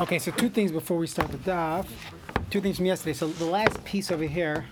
[0.00, 1.84] Okay, so two things before we start the daf.
[2.50, 3.14] Two things from yesterday.
[3.14, 4.64] So the last piece over here,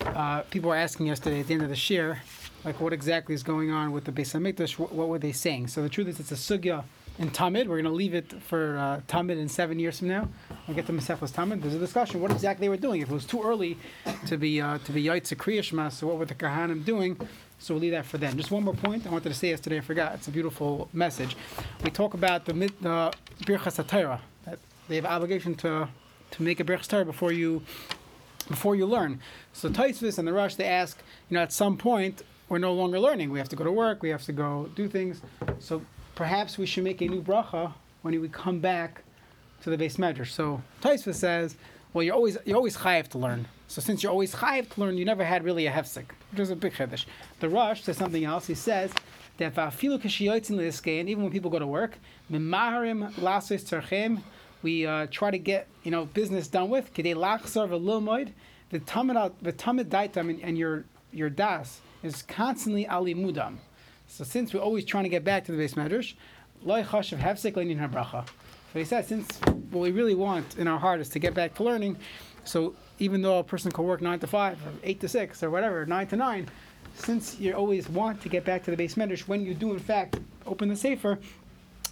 [0.00, 2.18] uh, people were asking yesterday at the end of the shir,
[2.64, 4.78] like what exactly is going on with the Beis Hamikdash?
[4.78, 5.66] What, what were they saying?
[5.66, 6.84] So the truth is, it's a sugya
[7.18, 7.66] in Tamid.
[7.66, 10.26] We're going to leave it for uh, Tamid in seven years from now.
[10.66, 11.60] We'll get to Masechus Tamid.
[11.60, 13.02] There's a discussion what exactly they were doing.
[13.02, 13.76] If it was too early
[14.26, 17.20] to be uh, to be Yaitz Kriyashma, so what were the Kahanim doing?
[17.58, 18.38] So we'll leave that for then.
[18.38, 19.76] Just one more point I wanted to say yesterday.
[19.76, 20.14] I forgot.
[20.14, 21.36] It's a beautiful message.
[21.84, 24.20] We talk about the Birchas HaTorah.
[24.88, 25.88] They have obligation to
[26.32, 27.62] to make a Birchas Torah before you
[28.48, 29.20] before you learn.
[29.52, 33.00] So Taisvis and the Rush they ask, you know, at some point we're no longer
[33.00, 33.30] learning.
[33.30, 34.02] We have to go to work.
[34.02, 35.20] We have to go do things.
[35.58, 35.82] So
[36.14, 37.72] perhaps we should make a new bracha
[38.02, 39.02] when we come back
[39.62, 40.24] to the base measure.
[40.24, 41.56] So Taisvis says,
[41.92, 43.48] well, you're always you're always chayiv to learn.
[43.68, 46.50] So since you're always chayiv to learn, you never had really a hefsek, which is
[46.50, 47.04] a big chiddush.
[47.40, 48.46] The Rush says something else.
[48.46, 48.92] He says
[49.38, 49.52] that
[50.88, 51.98] even when people go to work,
[54.66, 56.92] we uh, try to get you know business done with.
[56.92, 58.32] Kidei lachsar v'lilmoid,
[58.70, 63.58] the tamid the tamid daitam and, your your das is constantly alimudam.
[64.08, 66.14] So since we're always trying to get back to the base medrash,
[66.64, 68.26] loy chashav hefsek leinin habracha.
[68.72, 69.38] So he said, since
[69.70, 71.96] what we really want in our heart is to get back to learning,
[72.42, 75.50] so even though a person can work nine to five, or eight to six, or
[75.50, 76.48] whatever, nine to nine,
[76.96, 79.78] since you always want to get back to the base medrash, when you do in
[79.78, 81.20] fact open the sefer,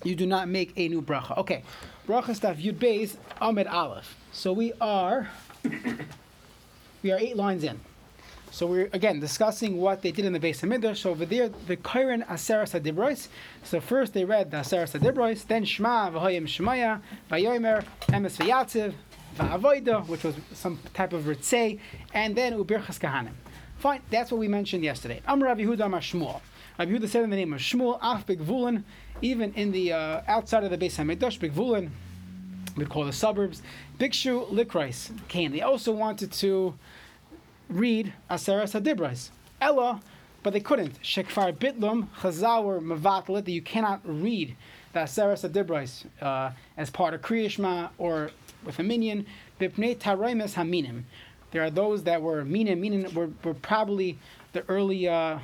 [0.02, 1.38] you do not make a new bracha.
[1.38, 1.62] Okay,
[2.06, 4.16] bracha stuff yud beis amid aleph.
[4.32, 5.28] So we are
[7.02, 7.80] we are eight lines in.
[8.50, 11.00] So we're again discussing what they did in the base of Midrash.
[11.00, 13.26] So over there, the Kairin Aseras Adibrois.
[13.64, 18.94] So first they read the Aseras Adibrois, then Shema V'Hoyim Shemaya, Vayomer, Emes V'Yatziv,
[19.36, 21.80] Va'avoida, which was some type of ritzei,
[22.12, 23.32] and then Ubirchas Kahanim.
[23.78, 25.20] Fine, that's what we mentioned yesterday.
[25.26, 26.40] Amr Rabbi Yehuda Amar Shmuel.
[26.78, 28.84] Rabbi Yehuda said in the name of Shmuel, Af Bigvulin,
[29.22, 31.90] even in the uh, outside of the base Hamidrash, Bigvulin,
[32.76, 33.62] we'd call the suburbs,
[33.98, 35.52] Bikshu Likrais came.
[35.52, 36.74] They also wanted to
[37.68, 39.30] read Aseras Hadibrais.
[39.60, 40.00] Ella,
[40.42, 41.00] but they couldn't.
[41.02, 44.56] Shekfar Bitlum, Chazawar Mavatlet, that you cannot read
[44.92, 48.30] the Aseras Hadibrais uh, as part of Kriyashma or
[48.64, 49.26] with a minion.
[49.60, 51.04] Bipnei Taraimes Haminim.
[51.52, 54.18] There are those that were minim, minim were, were probably
[54.52, 55.38] the early uh,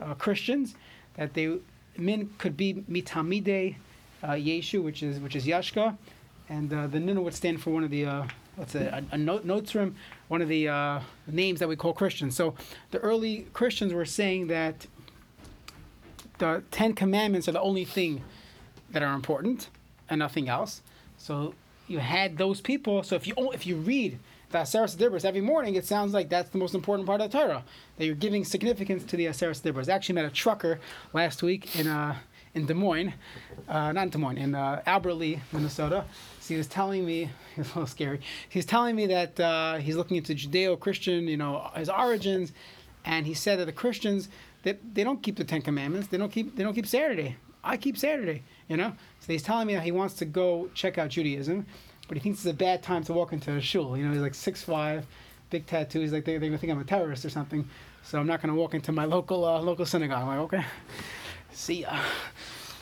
[0.00, 0.74] uh, Christians,
[1.16, 1.58] that they
[1.96, 3.76] min could be mitamide
[4.22, 5.96] uh, Yeshu, which is which is Yashka,
[6.48, 8.24] and uh, the nun would stand for one of the uh,
[8.56, 9.94] what's it, a, a notesrim,
[10.28, 12.36] one of the uh, names that we call Christians.
[12.36, 12.54] So
[12.90, 14.86] the early Christians were saying that
[16.38, 18.22] the Ten Commandments are the only thing
[18.90, 19.68] that are important
[20.08, 20.82] and nothing else.
[21.18, 21.54] So
[21.88, 23.02] you had those people.
[23.02, 24.18] So if you if you read
[24.58, 27.64] Aseres Dibros every morning, it sounds like that's the most important part of the Torah.
[27.96, 29.88] That you're giving significance to the Aseres Dibros.
[29.88, 30.80] I actually met a trucker
[31.12, 32.16] last week in uh,
[32.54, 33.14] in Des Moines,
[33.68, 36.04] uh, not in Des Moines, in uh, Albert Lea, Minnesota.
[36.40, 37.22] So he was telling me,
[37.56, 38.20] it was a little scary.
[38.48, 42.52] He was telling me that uh, he's looking into Judeo-Christian, you know, his origins,
[43.04, 44.28] and he said that the Christians
[44.62, 46.08] that they, they don't keep the Ten Commandments.
[46.08, 47.36] They don't keep they don't keep Saturday.
[47.64, 48.92] I keep Saturday, you know.
[49.20, 51.66] So he's telling me that he wants to go check out Judaism,
[52.12, 53.96] but he thinks it's a bad time to walk into a shul.
[53.96, 55.06] You know, he's like six five,
[55.48, 56.00] big tattoo.
[56.00, 57.66] He's like they, they're gonna think I'm a terrorist or something.
[58.02, 60.20] So I'm not gonna walk into my local uh, local synagogue.
[60.20, 60.64] I'm like, okay,
[61.52, 61.98] see ya.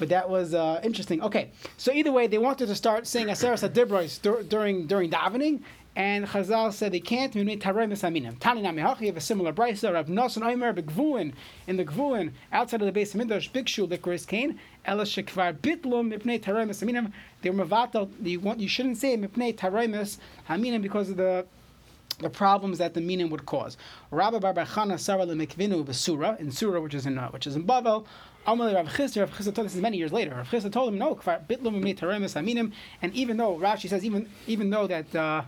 [0.00, 1.22] But that was uh, interesting.
[1.22, 5.62] Okay, so either way, they wanted to start saying Aseres Adibros dur- during during davening,
[6.00, 7.30] and Chazal said they can't.
[7.30, 9.92] Tani Namihachi have a similar brisa.
[9.92, 11.34] Rav Nosson Omer Begvuin
[11.66, 14.58] in the Gvuin outside of the base of Midrash Bikshu Likris Kain.
[14.86, 17.12] Ela Shekvar Bitlum Mipnei Tarei Mesaminim.
[17.42, 18.08] They were Mavatal.
[18.26, 20.16] You want you shouldn't say Mipnei Tarei
[20.48, 21.44] Mesaminim because of the
[22.20, 23.76] the problems that the meaning would cause.
[24.10, 27.66] Rabbi Bar Chana Sarah Lemikvinu Besura in Surah, which is in uh, which is in
[27.66, 28.06] Bavel.
[28.46, 30.34] Amalei Rav Chisda, Rav Chisda told this is many years later.
[30.34, 32.72] Rav Chisda told him no, bitlum aminim,
[33.02, 35.14] and even though Rashi says even even though that.
[35.14, 35.42] Uh,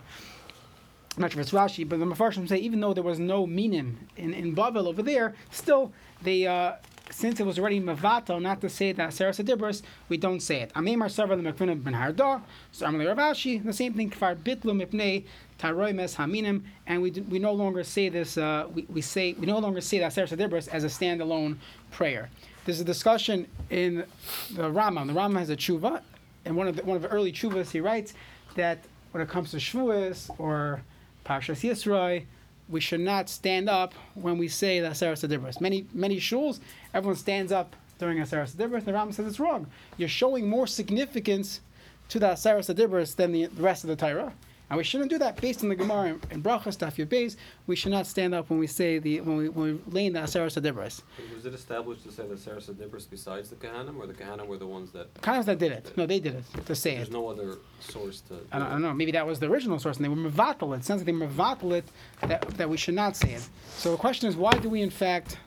[1.15, 3.45] I'm not sure if it's Rashi, but the Mefarshim say even though there was no
[3.45, 5.93] minim in, in Bavel over there, still
[6.23, 6.73] they uh,
[7.11, 10.73] since it was already mavato not to say that Sarah Sadibris, we don't say it.
[10.73, 12.41] Amemar Sarva the Mekvina ben Harda,
[12.71, 15.25] so Amalei Rav Ashi, the same thing, Kfar Bitlum Ipnei
[15.59, 19.45] Taroy Mes Haminim, and we, we no longer say this, uh, we, we say we
[19.45, 21.57] no longer say that Sarah Sadibris as a standalone
[21.91, 22.29] prayer.
[22.65, 24.05] There's a discussion in
[24.51, 25.07] the Rambam.
[25.07, 26.01] The Rambam has a tshuva,
[26.45, 28.13] and one of the, one of the early tshuvas he writes
[28.55, 28.79] that
[29.11, 30.81] when it comes to Shavuos or
[31.25, 32.25] Parshas Yisroi,
[32.69, 35.61] we should not stand up when we say the Aseres Adibros.
[35.61, 36.59] Many many shuls,
[36.93, 38.85] everyone stands up during Aseres Adibros.
[38.85, 39.67] The Rambam says it's wrong.
[39.97, 41.61] You're showing more significance
[42.09, 44.33] to the Aseres Adibros than the, the rest of the Torah.
[44.73, 47.35] And we shouldn't do that based on the Gemara and Brachas, Daf Yud
[47.67, 50.13] We should not stand up when we say the when we when we lay in
[50.13, 51.03] the Aseres Adibras.
[51.35, 54.57] Was it established to say the Saras Adibras besides the Kahanim, or the Kahanim were
[54.57, 55.13] the ones that?
[55.21, 55.95] Kahanim that did it.
[55.95, 57.13] No, they did it to say There's it.
[57.13, 58.39] no other source to.
[58.51, 58.93] I don't, I don't know.
[58.95, 60.83] Maybe that was the original source, and they were mevatel it.
[60.83, 61.85] Sounds like they mevatel it
[62.21, 63.47] that, that we should not say it.
[63.77, 65.37] So the question is, why do we, in fact,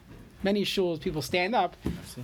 [0.43, 1.77] many shuls people stand up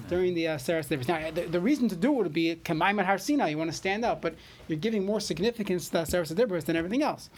[0.08, 1.08] during the uh, Saras Dibras?
[1.08, 3.48] Now, the, the reason to do it would be Kamaim at Har Sinai.
[3.48, 4.34] You want to stand up, but
[4.68, 7.30] you're giving more significance to the Saras Dibras than everything else.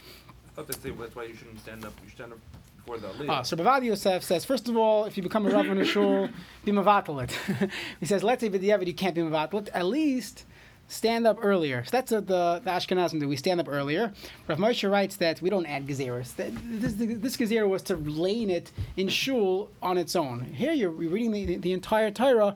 [0.47, 1.93] I thought they say that's why you shouldn't stand up.
[2.03, 2.39] You should stand up
[2.77, 3.45] before the Ah, aliyah.
[3.45, 6.29] so Bavad Yosef says, first of all, if you become a rav in a shul,
[6.63, 7.69] be mevatel it.
[7.99, 9.69] he says, let's say b'diavad you can't be mevatel it.
[9.73, 10.45] At least
[10.87, 11.83] stand up earlier.
[11.83, 13.27] So that's the, the Ashkenazim do.
[13.27, 14.13] We stand up earlier.
[14.47, 16.35] Rav Moshe writes that we don't add gezeras.
[16.35, 20.43] This, this gezerah was to lane it in shul on its own.
[20.43, 22.55] Here you're reading the, the entire Torah.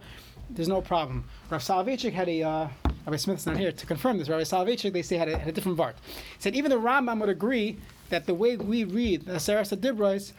[0.50, 1.26] There's no problem.
[1.50, 2.44] Rav Soloveitchik had a.
[2.44, 2.68] Uh,
[3.06, 4.30] Rabbi Smith's not here to confirm this.
[4.30, 5.94] Rabbi Soloveitchik, they say, had a, had a different vart.
[6.06, 7.78] He said even the Rambam would agree
[8.10, 10.34] that the way we read the Saras Dibros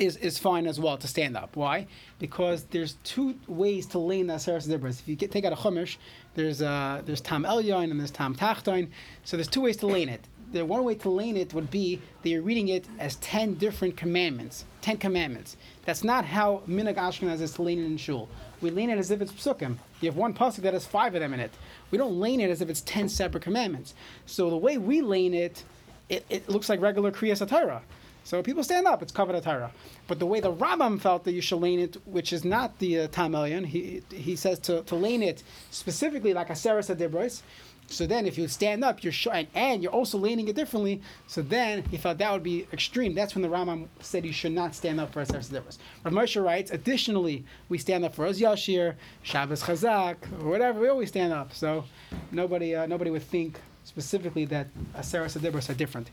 [0.00, 1.54] is, is fine as well to stand up.
[1.54, 1.86] Why?
[2.18, 5.00] Because there's two ways to lane the Aseres Dibros.
[5.00, 5.98] If you get, take out a Chumash,
[6.34, 8.88] there's uh, there's Tam Elyon and there's Tam Tachtoin.
[9.24, 10.26] So there's two ways to lane it.
[10.52, 13.96] The one way to lane it would be that you're reading it as ten different
[13.96, 15.56] commandments, ten commandments.
[15.84, 18.28] That's not how Minag Ashkenaz is to lane it in shul.
[18.60, 19.76] We lane it as if it's psukim.
[20.00, 21.52] You have one pasuk that has five of them in it.
[21.90, 23.94] We don't lane it as if it's ten separate commandments.
[24.26, 25.62] So the way we lane it,
[26.08, 27.82] it, it looks like regular Kriyas Torah.
[28.24, 29.72] So people stand up, it's covered Torah.
[30.06, 33.00] But the way the Rambam felt that you should lane it, which is not the
[33.00, 37.42] uh, he, he says to, to lane it specifically like a Sarah Adibros.
[37.90, 41.02] So then if you stand up, you're showing, and you're also leaning it differently.
[41.26, 43.14] So then he felt that would be extreme.
[43.14, 45.78] That's when the Rambam said you should not stand up for a Sarah Adibros.
[46.04, 51.08] Rav Moshe writes, additionally, we stand up for Oz Yashir, Shabbos Chazak, whatever, we always
[51.08, 51.52] stand up.
[51.52, 51.84] So
[52.30, 56.10] nobody, uh, nobody would think specifically that a Sarah Adibros are different.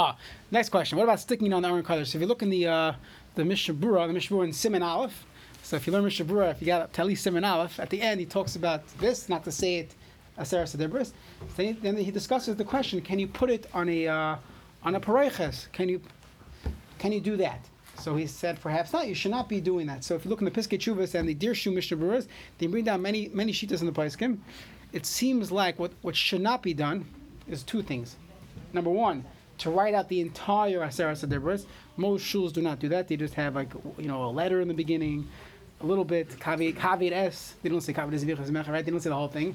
[0.00, 0.16] Ah,
[0.52, 0.96] next question.
[0.96, 2.06] What about sticking on the Aron Kodesh?
[2.06, 2.92] So if you look in the uh,
[3.34, 5.26] the Mishnah Berurah, the Mishnah Berurah in Simon Aleph.
[5.64, 8.20] So if you learn Mishnah Berurah, if you got at Simon Aleph, at the end
[8.20, 9.96] he talks about this, not to say it
[10.38, 11.10] Aseret Sedibris.
[11.56, 14.36] Then, he- then he discusses the question: Can you put it on a uh,
[14.84, 15.66] on a pareiches?
[15.72, 16.00] Can you
[17.00, 17.58] can you do that?
[17.98, 19.08] So he said, perhaps not.
[19.08, 20.04] You should not be doing that.
[20.04, 22.22] So if you look in the Piskei Teshuvos and the Dirshu Mishnah
[22.58, 24.38] they bring down many many shitas in the Paiskim.
[24.92, 27.04] It seems like what, what should not be done
[27.48, 28.14] is two things.
[28.72, 29.24] Number one,
[29.58, 31.66] to write out the entire Aseret Sedibris.
[31.96, 33.08] Most shuls do not do that.
[33.08, 35.28] They just have like you know a letter in the beginning,
[35.80, 37.54] a little bit caveat s.
[37.62, 38.84] They don't say caveat s v'chas right?
[38.84, 39.54] They don't say the whole thing.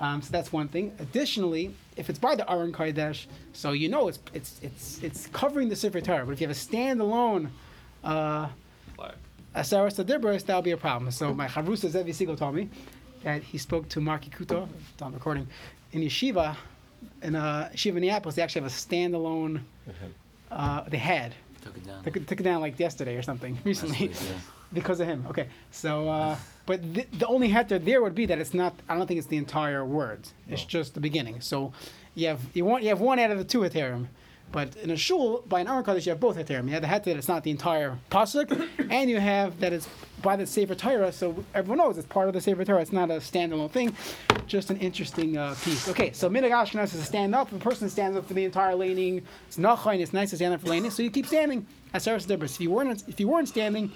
[0.00, 0.92] Um, so that's one thing.
[0.98, 5.68] Additionally, if it's by the Aron Kodesh, so you know it's it's it's it's covering
[5.68, 6.24] the Sefer Torah.
[6.24, 7.50] But if you have a standalone
[8.02, 8.48] uh.
[9.54, 11.10] Asaras Dibros, that'll be a problem.
[11.10, 12.70] So my Chavrusa Zevi Siegel told me
[13.22, 14.66] that he spoke to Marky Kuto,
[15.02, 15.46] on recording,
[15.92, 16.56] in Yeshiva,
[17.22, 19.60] in uh, Yeshiva Minneapolis, they actually have a standalone,
[20.50, 22.02] uh, they had, Took it down.
[22.02, 24.34] they took it down like yesterday or something, recently, week, yeah.
[24.72, 25.24] because of him.
[25.28, 28.96] Okay, so, uh, but th- the only heter there would be that it's not, I
[28.96, 30.20] don't think it's the entire word.
[30.48, 31.40] it's just the beginning.
[31.40, 31.72] So
[32.14, 34.06] you have, you want, you have one out of the two heterim.
[34.52, 36.66] But in a shul, by an Aron Kodesh, you have both heterim.
[36.66, 39.88] You have the heter that it's not the entire pasuk, and you have that it's
[40.20, 42.80] by the Sefer Torah, so everyone knows it's part of the Sefer Torah.
[42.80, 43.96] It's not a standalone thing.
[44.46, 45.88] Just an interesting uh, piece.
[45.88, 47.50] Okay, so Minhag Ashkenaz is to stand up.
[47.50, 50.00] A person stands up for the entire laning, it's not nachon.
[50.00, 51.66] It's nice to stand up for laning, so you keep standing.
[51.94, 52.46] As Sarah Debris.
[52.46, 53.92] If you weren't, if you weren't standing,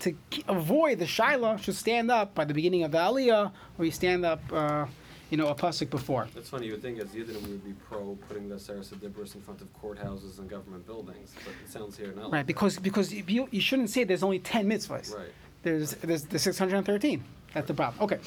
[0.00, 0.14] to
[0.46, 4.24] avoid the shaila, should stand up by the beginning of the aliyah, or you stand
[4.24, 4.86] up, uh,
[5.30, 6.26] you know, a pasuk before.
[6.34, 9.34] That's funny, you would think as Yidden we would be pro putting the Saras Adibras
[9.34, 12.78] in front of courthouses and government buildings, but it sounds here not Right, like because
[12.78, 15.10] because you, you shouldn't say there's only ten mitzvahs.
[15.10, 15.18] that.
[15.18, 15.32] Right.
[15.62, 17.22] There's there's the 613.
[17.52, 18.02] That's the problem.
[18.02, 18.18] Okay.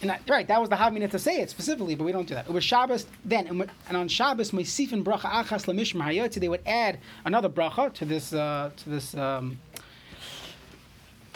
[0.00, 2.34] And that, right, that was the Havmina to say it specifically, but we don't do
[2.34, 2.46] that.
[2.46, 6.98] It was Shabbos then, and, and on Shabbos, Meisifin bracha achas hayotzi, they would add
[7.26, 9.58] another bracha to this uh, to this um,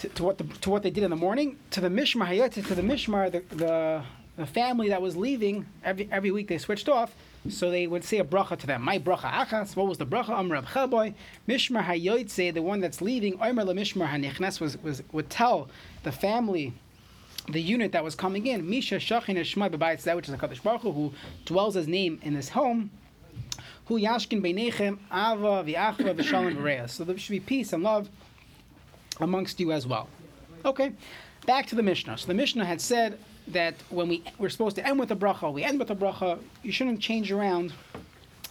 [0.09, 2.75] to, what the, to what they did in the morning to the mishmar hayotzi to
[2.75, 4.03] the mishmar the, the
[4.37, 7.15] the family that was leaving every every week they switched off.
[7.47, 8.81] So they would say a bracha to them.
[8.81, 9.75] My bracha achas.
[9.75, 10.29] What was the bracha?
[10.29, 11.13] Amr Rab Chaboy.
[11.47, 13.39] Mishmar hayotze, the one that's leaving.
[13.41, 15.69] Omer lemishmar hanichnas was was would tell
[16.03, 16.73] the family
[17.49, 20.63] the unit that was coming in, Misha Shachin Shema B'Bayit that which is a Kadosh
[20.63, 21.13] Baruch who
[21.45, 22.89] dwells his name in his home,
[23.85, 26.89] who Yashkin Beinechem Ava V'Achva V'Shalom V'Reas.
[26.89, 28.09] So there should be peace and love
[29.19, 30.07] amongst you as well.
[30.63, 30.91] Okay,
[31.45, 32.17] back to the Mishnah.
[32.17, 35.53] So the Mishnah had said that when we we're supposed to end with a bracha,
[35.53, 36.39] we end with a bracha.
[36.63, 37.73] You shouldn't change around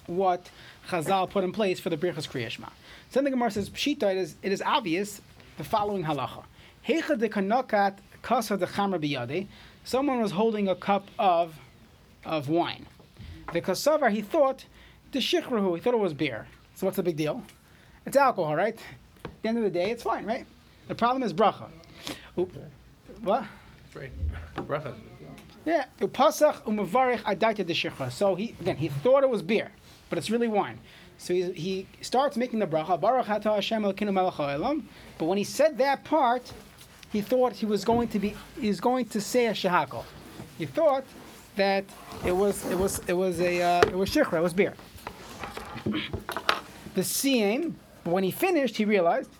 [0.06, 0.50] what
[0.88, 2.68] Chazal put in place for the Birchas Kriya Shema.
[2.68, 5.20] So then the Gemara says, Pshita, it is, it is obvious
[5.56, 6.44] the following halacha.
[6.86, 9.46] Heicha de kanokat kasa de biyade.
[9.84, 11.54] Someone was holding a cup of
[12.24, 12.86] of wine.
[13.52, 14.64] The kasavar, he thought,
[15.12, 16.46] the shichrahu, he thought it was beer.
[16.74, 17.42] So what's the big deal?
[18.06, 18.78] It's alcohol, right?
[19.24, 20.46] At the end of the day, it's fine, right?
[20.88, 21.68] The problem is bracha.
[23.22, 23.44] What?
[23.94, 24.10] Right.
[24.56, 24.94] Bracha.
[25.64, 28.12] Yeah, upasach umavarich adaita deshikha.
[28.12, 29.70] So he again he thought it was beer,
[30.10, 30.78] but it's really wine.
[31.16, 34.82] So he, he starts making the bracha baruch atah Hashem Elokeinu melech haolam.
[35.16, 36.52] But when he said that part,
[37.12, 40.04] he thought he was going to be he's going to say a shahakol.
[40.58, 41.04] He thought
[41.56, 41.84] that
[42.26, 44.74] it was it was it was a uh, it was shikra, it was beer.
[46.94, 47.74] The siyim,
[48.04, 49.30] when he finished, he realized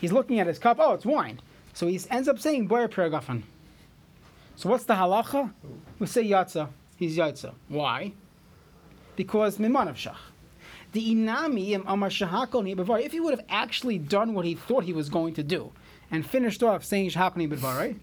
[0.00, 0.78] he's looking at his cup.
[0.80, 1.40] Oh, it's wine.
[1.74, 3.42] So he ends up saying boyer piragafan.
[4.56, 5.52] So what's the halacha?
[5.98, 6.68] We say yatza.
[6.96, 7.54] He's yatza.
[7.68, 8.12] Why?
[9.16, 10.16] Because mimanav shach.
[10.92, 13.00] The inami im amar shahakol ni b'var.
[13.00, 15.72] If he would have actually done what he thought he was going to do
[16.10, 17.96] and finished off saying shahakol ni b'var, right?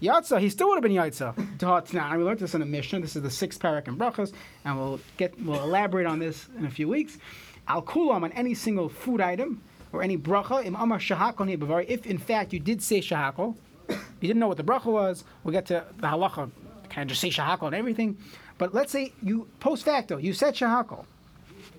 [0.00, 1.92] Yatza, he still would have been yatza.
[1.92, 3.02] Now we learned this in a mission.
[3.02, 4.32] This is the sixth parak in brachas,
[4.64, 7.18] and we'll get we'll elaborate on this in a few weeks.
[7.66, 9.60] Al kulam on any single food item
[9.98, 11.84] or any bracha im amar shahakol b'var.
[11.88, 13.56] If in fact you did say shahakol,
[13.88, 13.96] you
[14.28, 15.24] didn't know what the bracha was.
[15.42, 16.50] We'll get to the halacha.
[16.88, 18.16] Can I just say shahakol and everything?
[18.58, 21.04] But let's say you post facto you said shahakol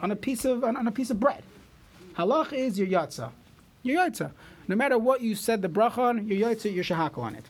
[0.02, 1.44] on a piece of on, on a piece of bread.
[2.18, 3.32] Halach is your yatza.
[3.84, 4.32] Your yatza.
[4.68, 7.46] No matter what you said the bracha on, your yatza, your shahakol on it.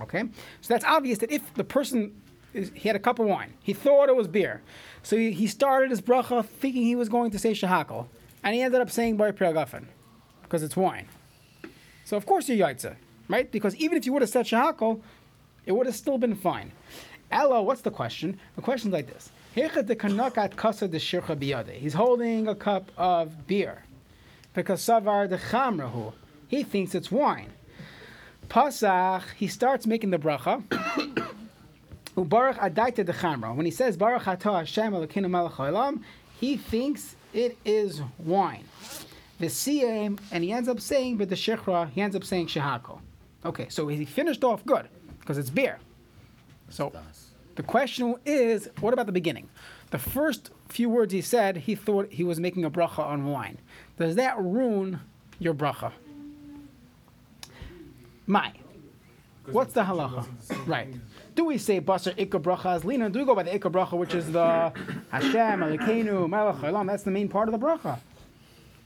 [0.00, 0.22] Okay,
[0.60, 2.14] so that's obvious that if the person
[2.52, 4.62] he had a cup of wine, he thought it was beer,
[5.02, 8.06] so he, he started his bracha thinking he was going to say shahakol,
[8.42, 9.84] and he ended up saying bar piragafen
[10.42, 11.06] because it's wine.
[12.04, 12.74] So of course you're
[13.28, 13.50] right?
[13.50, 15.00] Because even if you would have said shahakol,
[15.64, 16.72] it would have still been fine.
[17.30, 18.38] Ella, what's the question?
[18.56, 19.30] The question's like this.
[19.54, 19.70] He's
[21.94, 23.84] holding a cup of beer
[24.54, 26.12] because savar de chamrahu.
[26.48, 27.50] He thinks it's wine.
[28.48, 30.62] Pasach, he starts making the bracha.
[32.16, 33.56] Ubarach adaita de chamra.
[33.56, 36.02] When he says Baruch atah Hashem Elokeinu
[36.42, 38.64] he thinks it is wine.
[39.38, 42.98] The siyam, and he ends up saying, but the shechra, he ends up saying shehako.
[43.44, 44.88] Okay, so he finished off good
[45.20, 45.78] because it's beer.
[46.68, 46.92] So
[47.54, 49.48] the question is, what about the beginning?
[49.92, 53.58] The first few words he said, he thought he was making a bracha on wine.
[53.96, 54.98] Does that ruin
[55.38, 55.92] your bracha?
[58.26, 58.52] My.
[59.46, 60.26] What's the halacha?
[60.66, 60.92] Right.
[61.34, 63.08] Do we say basar ikka bracha as lina?
[63.08, 64.72] Do we go by the ikka bracha, which is the
[65.10, 66.86] Hashem, Elokeinu, Melech?
[66.86, 67.98] That's the main part of the bracha.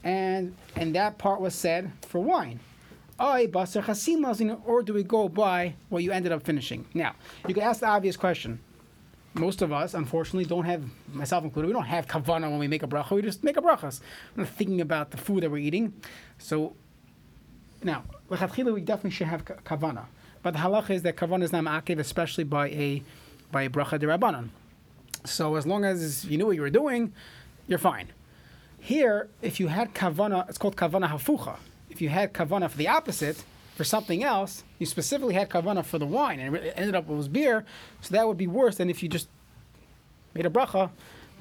[0.04, 2.60] And and that part was said for wine.
[3.18, 6.84] Ay basar chasim or do we go by what you ended up finishing?
[6.94, 7.14] Now,
[7.48, 8.60] you can ask the obvious question.
[9.34, 12.82] Most of us, unfortunately, don't have, myself included, we don't have kavana when we make
[12.82, 13.10] a bracha.
[13.10, 14.00] We just make a brachas.
[14.34, 15.92] We're not thinking about the food that we're eating.
[16.38, 16.74] So,
[17.82, 20.06] now, we definitely should have ka- kavana.
[20.46, 23.02] But the halacha is that kavana is not ma'akev, especially by a
[23.50, 24.50] by a bracha derabanan.
[25.24, 27.12] So as long as you knew what you were doing,
[27.66, 28.12] you're fine.
[28.78, 31.56] Here, if you had kavana, it's called kavana hafucha.
[31.90, 33.42] If you had kavana for the opposite,
[33.74, 37.12] for something else, you specifically had kavana for the wine, and it ended up it
[37.12, 37.64] was beer,
[38.00, 39.26] so that would be worse than if you just
[40.32, 40.90] made a bracha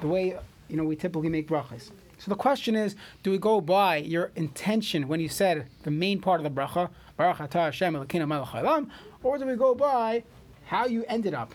[0.02, 0.36] the way
[0.68, 1.92] you know we typically make brachas.
[2.18, 6.20] So the question is, do we go by your intention when you said the main
[6.20, 8.90] part of the bracha, Baruch atah Hashem Elokeinu melech haolam,
[9.24, 10.24] or do we go by
[10.66, 11.54] how you ended up,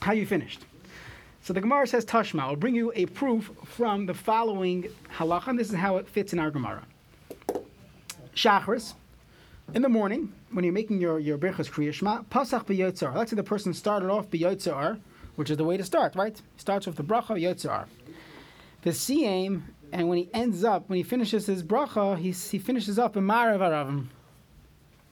[0.00, 0.64] how you finished?
[1.42, 2.40] So the Gemara says Tashma.
[2.40, 6.32] I'll bring you a proof from the following halacha, and this is how it fits
[6.32, 6.82] in our Gemara.
[8.34, 8.94] Shachris,
[9.72, 13.14] in the morning, when you're making your, your Birchas Kriya Shema, Pasach b'yotzar.
[13.14, 15.00] Let's say the person started off b'yotzar,
[15.36, 16.36] which is the way to start, right?
[16.36, 17.86] He starts with the bracha yotzar.
[18.82, 22.98] The siyam, and when he ends up, when he finishes his bracha, he, he finishes
[22.98, 24.06] up in Marav Aravim.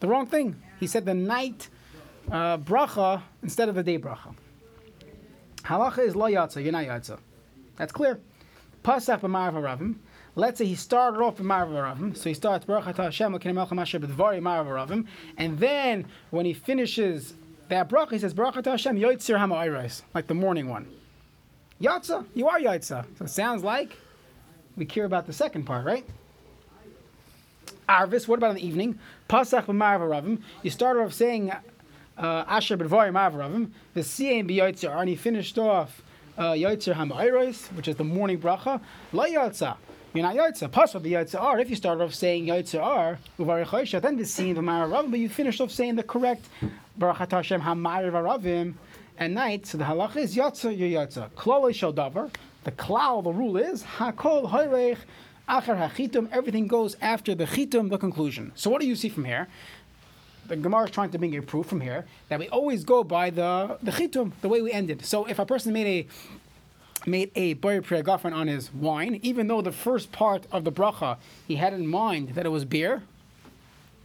[0.04, 0.62] The wrong thing.
[0.80, 1.70] He said the night
[2.30, 4.34] uh, bracha instead of the day bracha.
[5.62, 7.18] Halacha is lo yatza, you're not yatza.
[7.76, 8.20] That's clear.
[8.82, 9.94] Pasach b'marav aravim.
[10.34, 13.54] Let's say he started off with Marav Aravim, so he starts Baruch Atah Hashem Elokeinu
[13.54, 15.06] Melech Hamasher B'Dvari Marav Aravim,
[15.38, 17.32] and then when he finishes
[17.68, 20.86] that bracha, he says Baruch Atah Hashem Yotzir Hama'ayros, like the morning one.
[21.80, 23.06] Yatza, you are Yatza.
[23.16, 23.96] So it sounds like
[24.76, 26.06] we care about the second part, right?
[27.88, 28.98] Arvis, what about in the evening?
[29.28, 30.40] Pasach b'Marav.
[30.62, 31.52] You started off saying
[32.16, 36.02] uh, Asher B'Dvari Marav the Siyam B'Yotzir, and he finished off
[36.38, 38.80] uh, Yotzir Hama'ayros, which is the morning bracha.
[39.12, 39.76] La Yatza.
[40.12, 40.70] You're not Yotza.
[40.70, 41.58] Pasha the Yotza are.
[41.58, 45.28] If you started off saying Yotza are, Uvari Chosha, then the scene of but you
[45.28, 46.46] finished off saying the correct
[46.96, 48.74] Baruch Hashem Hamar Varavim
[49.18, 49.66] at night.
[49.66, 51.30] So the halach is Yotza, you Yotza.
[51.30, 52.32] Klole Shel Davar.
[52.62, 54.98] The klal, the rule is Hakol Hoylech
[55.48, 56.28] Achar Hachitum.
[56.32, 58.52] Everything goes after the Chitum, the conclusion.
[58.54, 59.48] So what do you see from here?
[60.46, 63.30] the Gemara is trying to bring a proof from here that we always go by
[63.30, 65.04] the the chitum, the way we ended.
[65.04, 69.60] So if a person made a made a boyer priagafen on his wine, even though
[69.60, 73.02] the first part of the bracha he had in mind that it was beer,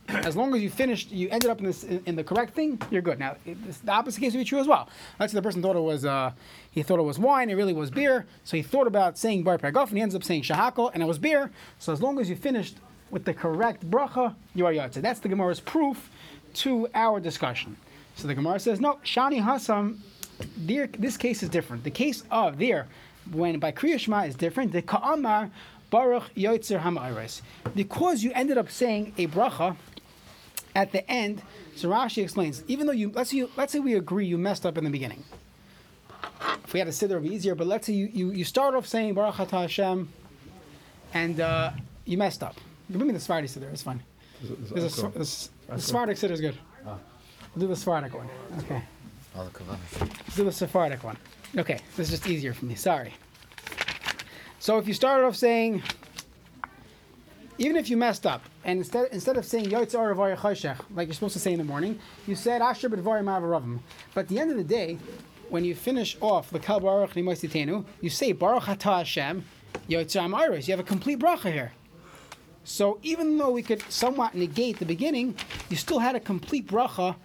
[0.26, 2.82] as long as you finished, you ended up in this in, in the correct thing,
[2.90, 3.20] you're good.
[3.20, 4.90] Now, it, this, the opposite case would be true as well.
[5.20, 6.32] Let's say the person thought it was uh,
[6.72, 8.26] he thought it was wine, it really was beer.
[8.44, 11.20] So he thought about saying bar and he ends up saying shahako, and it was
[11.20, 11.52] beer.
[11.80, 12.78] So as long as you finished
[13.12, 15.02] with the correct bracha, you are yotze.
[15.02, 16.10] That's the Gemara's proof
[16.56, 17.78] to our discussion.
[18.16, 19.98] So the Gemara says, no, shani hasam.
[20.58, 21.84] There, this case is different.
[21.84, 22.88] The case of there,
[23.32, 24.72] when by Kriya Shema is different.
[24.72, 25.52] The ka'amar
[25.90, 27.42] baruch yotzer hama'iris.
[27.76, 29.76] Because you ended up saying a bracha
[30.76, 31.42] at the end,
[31.76, 34.66] so Rashi explains, even though you let's say you, let's say we agree you messed
[34.66, 35.24] up in the beginning.
[36.64, 37.56] If we had a siddur, it'd be easier.
[37.56, 40.10] But let's say you, you, you start off saying Baruch Atah Hashem,
[41.14, 41.72] and uh,
[42.06, 42.56] you messed up.
[42.92, 43.72] Give me the Sephardi siddur.
[43.72, 44.02] It's fine.
[44.42, 45.14] There's a, Sf-
[45.68, 46.58] the Sephardic siddur is good.
[46.86, 47.00] We'll
[47.62, 48.30] do the Sephardic one.
[48.60, 48.82] Okay.
[50.00, 51.18] Let's do the Sephardic one.
[51.58, 52.76] Okay, this is just easier for me.
[52.76, 53.14] Sorry.
[54.60, 55.82] So if you started off saying,
[57.60, 61.14] even if you messed up, and instead instead of saying Yotzar Avaya Chayshech, like you're
[61.14, 63.80] supposed to say in the morning, you said Asher B'Dvarim Avaravim.
[64.14, 64.98] But at the end of the day,
[65.50, 69.44] when you finish off the Kal Baruch Nimoisitenu, you say Baruch Atah Hashem
[69.90, 70.70] Yotzar Iris.
[70.70, 71.74] You have a complete bracha here.
[72.64, 75.36] So even though we could somewhat negate the beginning,
[75.70, 77.16] you still had a complete bracha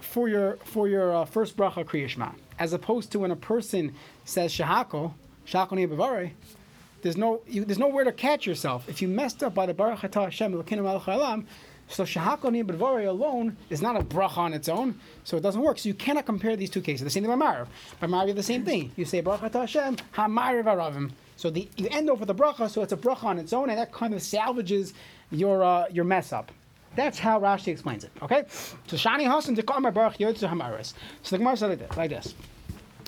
[0.00, 3.94] for your for your uh, first bracha Kriya Shema, as opposed to when a person
[4.24, 5.14] says Shahako
[5.46, 6.32] Shahako Nebavari,
[7.02, 8.88] there's no you, there's nowhere to catch yourself.
[8.88, 11.44] If you messed up by the Baruch Atah Hashem Elokeinu Melech Haolam,
[11.88, 15.78] so Shahako Nebavari alone is not a bracha on its own, so it doesn't work.
[15.78, 17.04] So you cannot compare these two cases.
[17.04, 17.66] The same thing by Marav.
[18.00, 18.92] By Marav, the same thing.
[18.96, 21.10] You say Baruch Atah Hashem Hamarav Aravim.
[21.36, 23.78] So the, you end with a bracha, so it's a bracha on its own, and
[23.78, 24.92] that kind of salvages
[25.30, 26.52] your uh, your mess up.
[26.94, 28.10] That's how Rashi explains it.
[28.22, 28.44] Okay,
[28.86, 30.92] so Shani Hasan to Baruch Yotzer Hamaris.
[31.22, 32.34] So the Gemara said like this.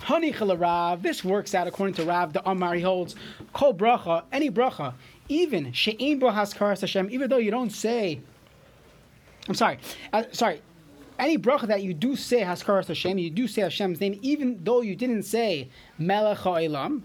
[0.09, 1.03] Rav.
[1.03, 2.33] This works out according to Rav.
[2.33, 3.15] The Amar he holds
[3.53, 4.95] kol bracha, any bracha,
[5.29, 8.21] even she'im bo haskaras Hashem, even though you don't say.
[9.49, 9.79] I'm sorry,
[10.13, 10.63] uh, sorry.
[11.19, 14.81] Any bracha that you do say haskaras Hashem, you do say Hashem's name, even though
[14.81, 15.69] you didn't say
[15.99, 17.03] Melech Ha'elam.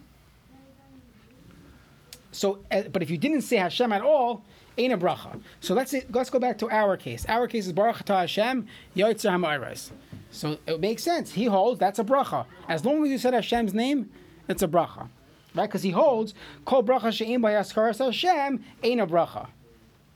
[2.32, 4.44] So, uh, but if you didn't say Hashem at all,
[4.80, 5.40] ain't a bracha.
[5.60, 7.26] So let's let's go back to our case.
[7.28, 9.92] Our case is Baruch Atah Hashem Yotzer Hama'iros.
[10.32, 11.34] So it makes sense.
[11.34, 12.46] He holds that's a bracha.
[12.68, 14.10] As long as you said Hashem's name,
[14.48, 15.10] it's a bracha,
[15.54, 15.68] right?
[15.68, 16.34] Because he holds
[16.66, 19.48] Kol bracha she'im by Haskaras Hashem ain't a bracha.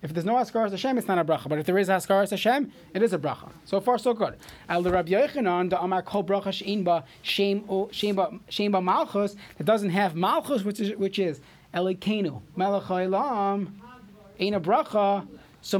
[0.01, 1.47] If there's no Haskaras Hashem, it's not a bracha.
[1.47, 3.49] But if there is Haskaras Hashem, it is a bracha.
[3.63, 4.35] So far, so good.
[4.67, 10.15] Al Rabbi Yochanan, the Amar Kol bracha she'im ba shem ba malchus that doesn't have
[10.15, 11.41] malchus, which is which is
[11.73, 13.71] Elikenu Melech Ha'ilam
[14.51, 15.27] a bracha.
[15.65, 15.79] So.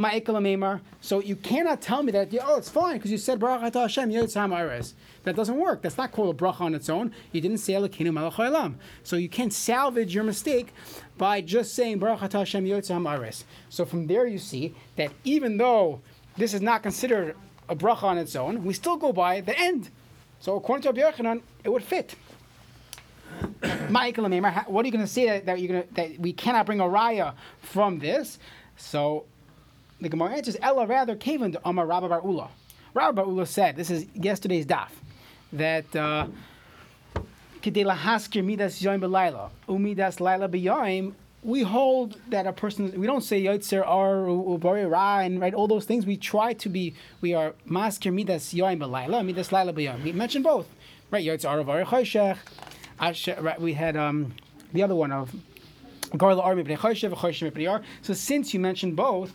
[1.02, 4.12] So you cannot tell me that oh it's fine because you said Baruch Atah Hashem
[4.12, 4.94] Yotzam.
[5.24, 5.82] That doesn't work.
[5.82, 7.12] That's not called a bracha on its own.
[7.34, 8.72] You didn't say Elokeinu Melech.
[9.04, 10.74] So you can't salvage your mistake
[11.18, 13.44] by just saying Baruch Atah Hashem Yotzam.
[13.70, 16.00] So from there you see that even though
[16.38, 17.36] this is not considered
[17.68, 19.90] a bracha on its own, we still go by the end.
[20.40, 22.16] So according to Rabbi it would fit.
[23.90, 26.66] Michael Meimar, what are you going to say that, that you're to, that we cannot
[26.66, 28.40] bring a raya from this?
[28.78, 29.26] So
[30.02, 32.50] the Gemara answers, Ella rather came into Amar Rabba Bar Ula.
[32.94, 34.90] Rabba Bar Ula said, this is yesterday's daf,
[35.54, 36.28] that uh,
[41.44, 45.68] we hold that a person, we don't say yotzer ar ubari ra and right all
[45.68, 46.06] those things.
[46.06, 50.04] We try to be, we are maskir midas yoim belayla, midas laila beyoim.
[50.04, 50.68] We mention both,
[51.12, 51.26] right?
[51.26, 52.38] Yotzer ar ubari choshech.
[53.60, 54.34] We had um,
[54.72, 55.34] the other one of
[56.12, 57.86] Garla Army.
[58.02, 59.34] So since you mentioned both,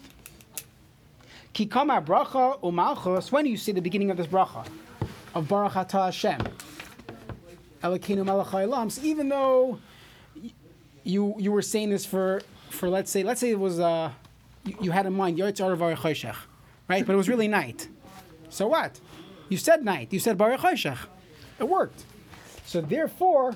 [1.55, 3.33] Kikama bracha umalchus.
[3.33, 4.67] When do you say the beginning of this bracha
[5.35, 6.41] of Baruch Atah Hashem,
[7.83, 8.91] Elokeinu Haolam?
[8.93, 9.81] So even though
[11.03, 14.13] you you were saying this for for let's say let's say it was uh
[14.65, 17.07] you, you had in mind right?
[17.07, 17.89] But it was really night.
[18.51, 19.01] So what?
[19.49, 20.13] You said night.
[20.13, 20.99] You said Baruch Choshech.
[21.59, 22.05] It worked.
[22.69, 23.55] So therefore,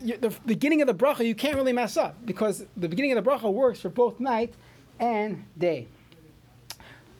[0.00, 3.24] you, the beginning of the bracha you can't really mess up because the beginning of
[3.24, 4.54] the bracha works for both night
[5.00, 5.88] and day.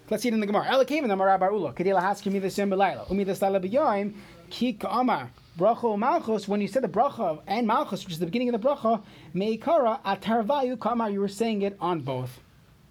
[0.09, 0.65] Let's see it in the Gemara.
[3.61, 4.15] B'yoyim.
[4.49, 5.31] Ki ka'amar.
[5.59, 6.47] Bracha malchus.
[6.47, 9.03] When you said the bracha and malchus, which is the beginning of the bracha,
[9.35, 11.13] meikara atarvayu.
[11.13, 12.39] You were saying it on both.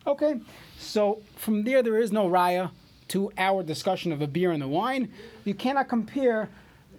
[0.05, 0.41] Okay.
[0.77, 2.71] So from there, there is no raya
[3.07, 5.13] to our discussion of the beer and the wine.
[5.45, 6.49] You cannot compare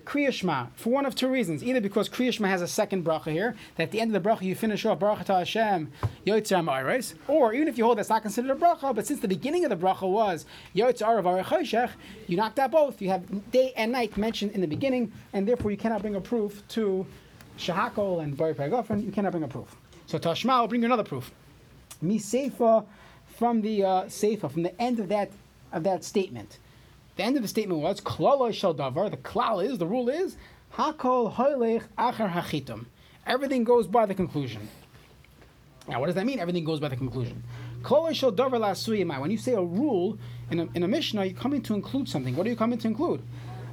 [0.09, 1.63] Kriya Shema for one of two reasons.
[1.63, 4.27] Either because Kriya Shema has a second bracha here, that at the end of the
[4.29, 5.93] bracha you finish off Baruch Atah Hashem
[6.27, 9.67] Ma'aris, or even if you hold that's not considered a bracha, but since the beginning
[9.67, 11.91] of the bracha was Yotzar Varechoshech,
[12.27, 13.03] you knocked out both.
[13.03, 16.21] You have day and night mentioned in the beginning, and therefore you cannot bring a
[16.23, 17.07] proof to
[17.59, 19.05] Shahakol and Paragofen.
[19.05, 19.77] You cannot bring a proof.
[20.07, 21.31] So Tashma, I'll bring you another proof.
[22.01, 22.87] Mi Seifa
[23.37, 25.31] from the uh, Seifa, from the end of that
[25.71, 26.59] of that statement.
[27.19, 29.11] The end of the statement was Klala shel davar.
[29.11, 30.37] The klal is the rule is
[30.75, 32.87] Hakol hoylech achar hachitum.
[33.27, 34.69] Everything goes by the conclusion.
[35.89, 36.39] Now, what does that mean?
[36.39, 37.43] Everything goes by the conclusion.
[37.83, 39.21] Klala shel davar lasuyimai.
[39.21, 40.17] When you say a rule
[40.53, 42.37] in a, in a Mishnah, you're coming to include something.
[42.37, 43.21] What are you coming to include?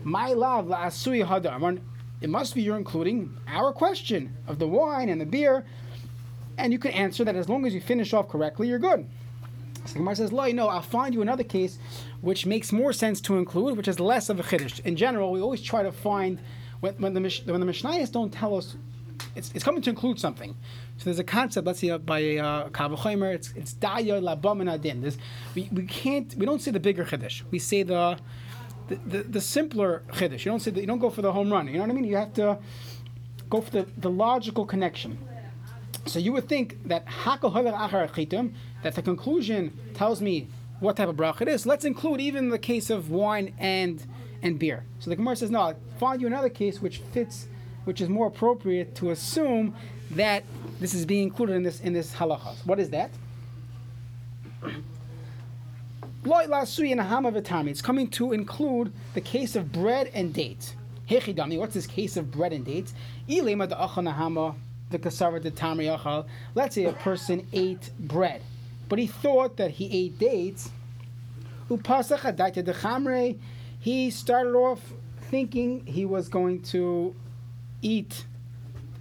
[0.04, 0.72] My love.
[2.22, 5.66] It must be you're including our question of the wine and the beer,
[6.58, 9.08] and you can answer that as long as you finish off correctly, you're good.
[9.86, 11.78] So Gemara says, "Lo, no, I'll find you another case
[12.22, 15.42] which makes more sense to include, which is less of a chiddush." In general, we
[15.42, 16.40] always try to find
[16.80, 18.76] when, when the when the Mishnayos don't tell us,
[19.36, 20.56] it's, it's coming to include something.
[20.98, 25.12] So there's a concept, let's see, uh, by uh, it's it's daya labam and adin.
[25.54, 27.44] We, we can't we don't say the bigger chiddush.
[27.52, 28.18] We say the
[28.88, 30.46] the, the, the simpler chiddush.
[30.46, 31.68] You don't say the, you don't go for the home run.
[31.68, 32.06] You know what I mean?
[32.06, 32.60] You have to
[33.50, 35.18] go for the, the logical connection.
[36.06, 38.54] So you would think that hakol achar achitum,
[38.86, 40.48] that the conclusion tells me
[40.80, 41.66] what type of bracha it is.
[41.66, 44.06] Let's include even the case of wine and
[44.44, 44.84] and beer.
[45.00, 47.48] So the Gemara says, no, I'll find you another case which fits,
[47.86, 49.74] which is more appropriate to assume
[50.12, 50.44] that
[50.80, 52.54] this is being included in this in this halacha.
[52.64, 53.10] What is that?
[57.72, 60.76] It's coming to include the case of bread and dates.
[61.10, 61.58] Hechidami.
[61.58, 62.94] What's this case of bread and dates?
[66.56, 68.42] Let's say a person ate bread,
[68.88, 70.72] but he thought that he ate dates.
[73.80, 74.94] He started off
[75.30, 77.16] thinking he was going to
[77.82, 78.26] eat.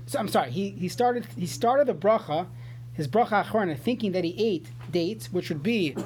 [0.06, 0.50] So I'm sorry.
[0.50, 2.46] He, he started he started the bracha,
[2.92, 5.96] his bracha achrona, thinking that he ate dates, which would be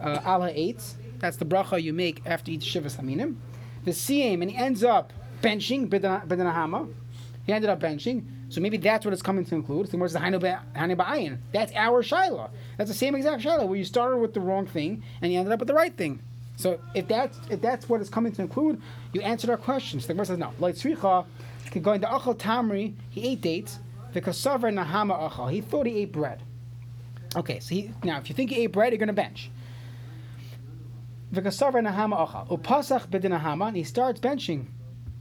[0.00, 0.96] uh, ala eights.
[1.18, 3.36] That's the bracha you make after eat shivas haminim.
[3.84, 6.92] The siyam, and he ends up benching b'danahama.
[7.46, 8.24] He ended up benching.
[8.54, 9.88] So maybe that's what it's coming to include.
[9.88, 10.62] The the Hainu
[10.96, 11.38] Ba'ayin.
[11.52, 12.50] That's our Shiloh.
[12.78, 15.52] That's the same exact Shiloh where you started with the wrong thing and you ended
[15.52, 16.20] up with the right thing.
[16.54, 18.80] So if that's if that's what it's coming to include,
[19.12, 20.06] you answered our questions.
[20.06, 20.52] The Gemara says no.
[20.60, 21.26] Like Tzricha,
[21.82, 23.80] going to Achal Tamri, he ate dates.
[24.12, 26.40] The Kasavar Nahama Achal, he thought he ate bread.
[27.34, 29.50] Okay, so he, now if you think he ate bread, you're going to bench.
[31.32, 34.66] The Kasavar Nahama Achal, Upasach B'dinahama, and he starts benching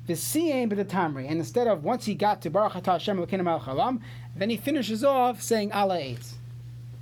[0.06, 3.44] the siyem the tamri, and instead of once he got to Baruch Atah Hashem Elokeinu
[3.44, 4.02] Melech
[4.36, 6.34] then he finishes off saying Allah Eitz.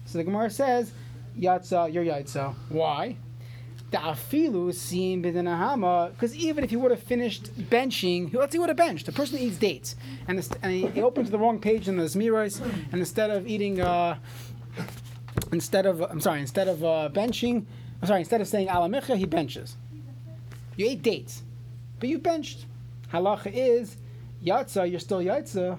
[0.06, 0.92] So the Gemara says,
[1.40, 2.54] Yatza, your Yatza.
[2.70, 3.16] Why?
[3.90, 8.60] The afilu siyem b'dinahama, because even if he would have finished benching, let's say he
[8.60, 9.06] would have benched.
[9.06, 9.96] The person eats dates,
[10.28, 13.48] and, the, and he, he, opens the wrong page in the Zmiros, and instead of
[13.48, 14.18] eating, uh,
[15.52, 17.66] instead of, I'm sorry, instead of uh, benching,
[18.02, 19.76] I'm sorry, instead of saying alamicha, he benches.
[20.78, 21.44] You ate dates,
[22.00, 22.66] but you benched
[23.12, 23.97] halacha is
[24.43, 25.78] yatza, you're still yatza.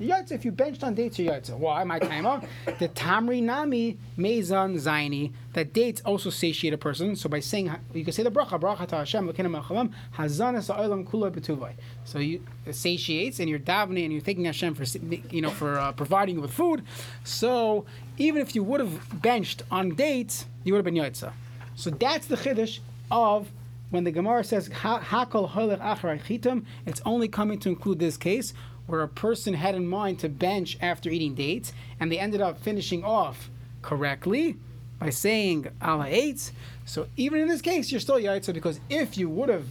[0.00, 1.56] Yatza, if you benched on dates, you're yatza.
[1.56, 1.82] Why?
[1.84, 2.42] My timer.
[2.78, 5.32] the tamri nami mezon zaini.
[5.54, 7.16] That dates also satiate a person.
[7.16, 11.08] So by saying you can say the bracha bracha ta Hashem l'kenem achalam hazanas ha'olam
[11.08, 11.72] kula betuvay.
[12.04, 14.84] So you it satiates and you're davening and you're thanking Hashem for
[15.30, 16.82] you know for uh, providing you with food.
[17.24, 17.86] So
[18.18, 21.32] even if you would have benched on dates, you would have been yatza.
[21.74, 23.48] So that's the chiddush of
[23.90, 28.52] when the Gemara says hakol holech acharei chitam, it's only coming to include this case
[28.86, 32.60] where a person had in mind to bench after eating dates, and they ended up
[32.60, 33.50] finishing off
[33.82, 34.56] correctly
[34.98, 36.52] by saying ala eight.
[36.84, 39.66] So even in this case, you're still yaitza because if you would have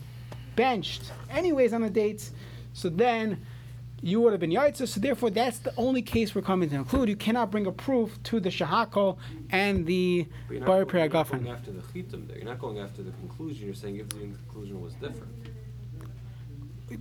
[0.56, 2.32] benched anyways on the dates,
[2.74, 3.46] so then
[4.02, 4.88] you would have been yaitza.
[4.88, 7.10] So therefore, that's the only case we're coming to include.
[7.10, 9.18] You cannot bring a proof to the shahakol
[9.50, 10.28] and the
[10.66, 12.38] bar You're not going after the chitim there.
[12.38, 13.66] You're not going after the conclusion.
[13.66, 15.32] You're saying if the conclusion was different.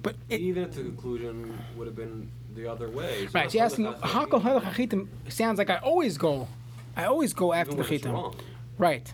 [0.02, 3.26] But it, even if the conclusion would have been the other way.
[3.26, 3.50] So right.
[3.50, 6.48] So you're asking hakol halach chitim sounds like I always go,
[6.96, 8.34] I always go after the chitim.
[8.78, 9.12] Right.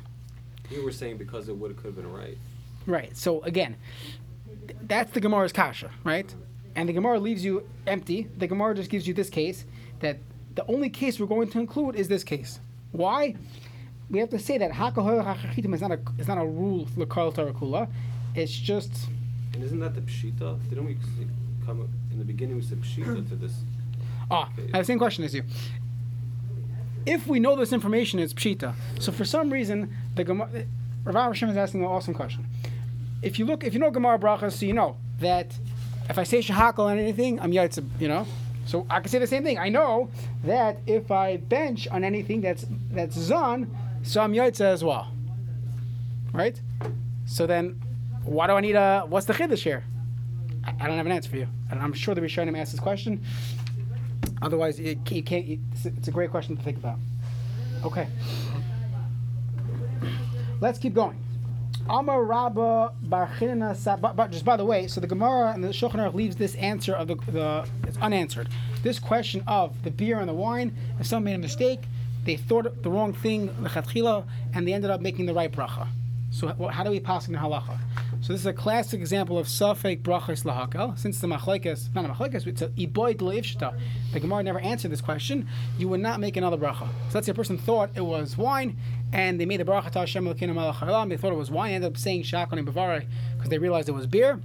[0.71, 2.39] You were saying because it would have could have been right.
[2.87, 3.17] Right.
[3.17, 3.77] So again,
[4.83, 6.33] that's the Gemara's kasha, right?
[6.77, 8.29] And the Gemara leaves you empty.
[8.37, 9.65] The Gemara just gives you this case
[10.01, 10.19] that
[10.55, 12.61] the only case we're going to include is this case.
[12.93, 13.35] Why?
[14.11, 17.07] We have to say that Hakahoy is not a is not a rule for the
[17.07, 17.89] Karl Tarakula.
[18.35, 18.93] It's just.
[19.55, 20.59] And isn't that the pshita?
[20.69, 20.97] Didn't we
[21.65, 22.57] come in the beginning?
[22.57, 23.53] We said pshita to this.
[24.33, 25.43] Ah, I have the same question as you.
[27.05, 28.75] If we know this information, it's pshita.
[29.01, 30.67] So for some reason, the Gemara,
[31.03, 32.47] Rav Hashem is asking an awesome question.
[33.23, 35.59] If you look, if you know Gemara brachas, so you know that
[36.11, 38.27] if I say shahakal on anything, I'm yaitza, you know.
[38.67, 39.59] So I can say the same thing.
[39.59, 40.11] I know
[40.45, 45.11] that if I bench on anything that's that's zon, so I'm yaitza as well.
[46.33, 46.61] Right?
[47.27, 47.81] So then,
[48.25, 49.05] why do I need a?
[49.09, 49.85] What's the chiddush here?
[50.65, 51.49] I, I don't have an answer for you.
[51.71, 53.25] And I'm sure the Rishonim asked this question.
[54.43, 55.49] Otherwise, ca- you can't.
[55.49, 56.99] It's, it's a great question to think about.
[57.85, 58.09] Okay.
[60.61, 61.19] Let's keep going.
[61.89, 63.31] Amar Rabba Bar
[64.01, 66.55] but, but just by the way, so the Gemara and the Shulchan Aruch leaves this
[66.57, 68.49] answer of the, the it's unanswered.
[68.83, 71.81] This question of the beer and the wine, if someone made a mistake,
[72.25, 75.89] they thought the wrong thing lechatchila, and they ended up making the right bracha.
[76.33, 77.77] So how do we pass in halacha?
[78.23, 80.97] So this is a classic example of safek brachas lahakel.
[80.97, 83.77] Since the machlekes, not a machlekes, it's a iboid leivshita.
[84.13, 85.49] The Gemara never answered this question.
[85.79, 86.87] You would not make another bracha.
[87.09, 88.77] So let's say a person thought it was wine,
[89.13, 91.09] and they made the bracha to Hashem Elokeinu haolam.
[91.09, 93.93] They thought it was wine, ended up saying shakon and bavarek because they realized it
[93.93, 94.41] was beer.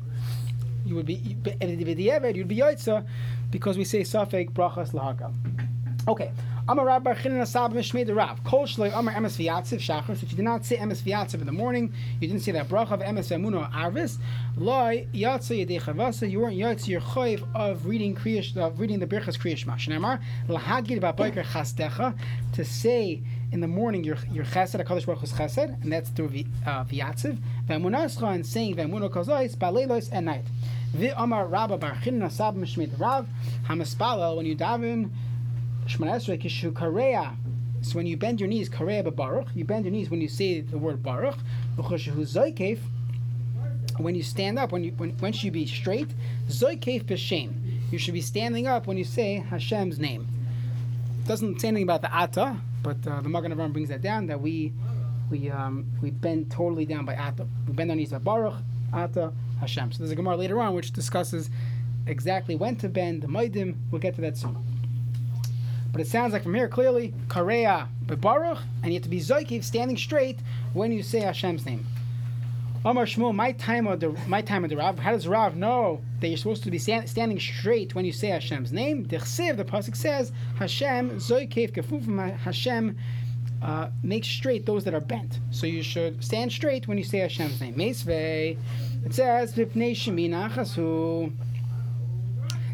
[0.86, 3.06] You would be you'd be yaitza
[3.52, 5.34] because we say safek brachas lahakel.
[6.08, 6.32] Okay.
[6.68, 8.44] Amar Rab Bar Chinan Asab Mishmei the Rav.
[8.44, 10.08] Kol Shloi Amar Emes V'Yatziv Shachar.
[10.08, 12.68] So if you did not say Emes V'Yatziv in the morning, you didn't say that
[12.68, 14.18] bracha of Emes V'Amuno Arvis.
[14.58, 16.28] Loi Yatza Yedei Chavasa.
[16.30, 19.76] You weren't Yatza your Choiv of reading Kriyash of reading the Birchas Kriyash Shema.
[19.76, 22.16] Shneimar Lahagid Ba'Boiker Chasdecha
[22.54, 26.28] to say in the morning your your Chesed Hakadosh Baruch Hu's Chesed, and that's through
[26.66, 27.38] uh, V'Yatziv.
[27.68, 30.44] V'Amunascha and saying V'Amuno Kazois Ba'Leilos at night.
[30.96, 33.28] V'Amar Rabba Bar Chinan Asab Mishmei the Rav.
[33.68, 35.10] Hamaspalel when you daven.
[35.88, 37.36] Shemona Esrei Kishu Kareya.
[37.82, 40.62] So when you bend your knees, Kareya Baruch, you bend your knees when you say
[40.62, 41.38] the word Baruch.
[41.78, 42.80] V'choshehu Zoykef.
[43.98, 46.10] When you stand up, when you when, should you be straight?
[46.48, 47.54] Zoykef b'shem.
[47.92, 50.28] You should be standing up when you say Hashem's name.
[51.26, 54.40] Doesn't say anything about the Ata, but uh, the Magen Avraham brings that down that
[54.40, 54.72] we
[55.32, 57.48] we um, we bend totally down by Ata.
[57.68, 58.54] We bend our knees by Baruch,
[58.94, 59.92] Ata, Hashem.
[59.92, 61.50] So there's a Gemara later on which discusses
[62.06, 63.76] exactly when to bend the Maidim.
[63.90, 64.56] We'll get to that soon.
[65.92, 69.64] But it sounds like from here clearly, Kareya Baruch, and you have to be Zoikiv,
[69.64, 70.40] standing straight
[70.74, 71.88] when you say Hashem's name.
[72.86, 75.00] Omar Shmuel, my time of the my time of the Rav.
[75.00, 78.28] How does Rav know that you're supposed to be stand, standing straight when you say
[78.28, 79.06] Hashem's name?
[79.06, 82.96] The Chsiv, the pasuk says, Hashem Zoikiv Kefufim Hashem.
[83.60, 85.40] Uh, make straight those that are bent.
[85.50, 87.74] So you should stand straight when you say Hashem's name.
[87.74, 88.56] Meisvei,
[89.04, 89.56] it says.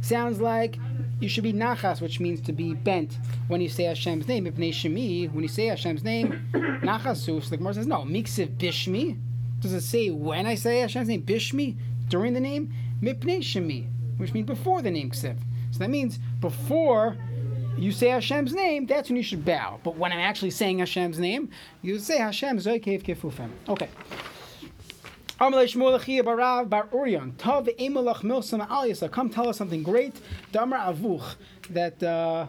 [0.01, 0.77] Sounds like
[1.21, 4.45] you should be nachas, which means to be bent when you say Hashem's name.
[4.45, 7.41] Ibnei Shemi, when you say Hashem's name, nachasu.
[7.41, 9.17] So the Gemara says, no, miksiv bishmi.
[9.61, 11.21] Does it say when I say Hashem's name?
[11.21, 11.77] Bishmi?
[12.07, 12.73] During the name?
[13.01, 15.37] Mipnei Shemi, which means before the name ksiv.
[15.71, 17.15] So that means before
[17.77, 19.79] you say Hashem's name, that's when you should bow.
[19.83, 21.49] But when I'm actually saying Hashem's name,
[21.81, 23.49] you say Hashem zoikev kefufim.
[23.69, 23.89] Okay.
[29.09, 30.15] Come tell us something great.
[30.51, 31.35] Damar Avuch.
[31.69, 32.03] That.
[32.03, 32.47] Uh,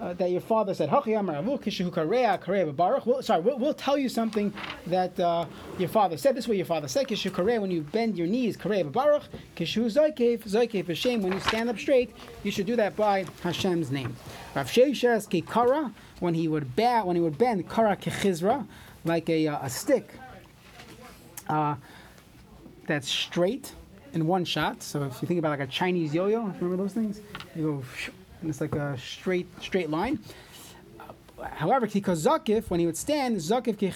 [0.00, 4.52] uh, that your father said, sorry, we'll, we'll tell you something
[4.86, 5.46] that uh,
[5.78, 6.34] your father said.
[6.34, 7.08] This is what your father said.
[7.08, 8.58] When you bend your knees.
[8.64, 8.92] When
[11.32, 12.10] you stand up straight,
[12.42, 14.16] you should do that by Hashem's name.
[14.54, 15.92] Rav Sheishes Kara.
[16.20, 18.66] When he would bow, when he would bend, Kara Kechizra,
[19.04, 20.08] like a, uh, a stick.
[21.48, 21.74] Uh,
[22.86, 23.72] that's straight
[24.12, 24.82] in one shot.
[24.82, 27.20] So if you think about like a Chinese yo-yo, remember those things?
[27.54, 27.82] You go,
[28.44, 30.18] and it's like a straight straight line.
[31.42, 33.94] However, because zakif, when he would stand, zakif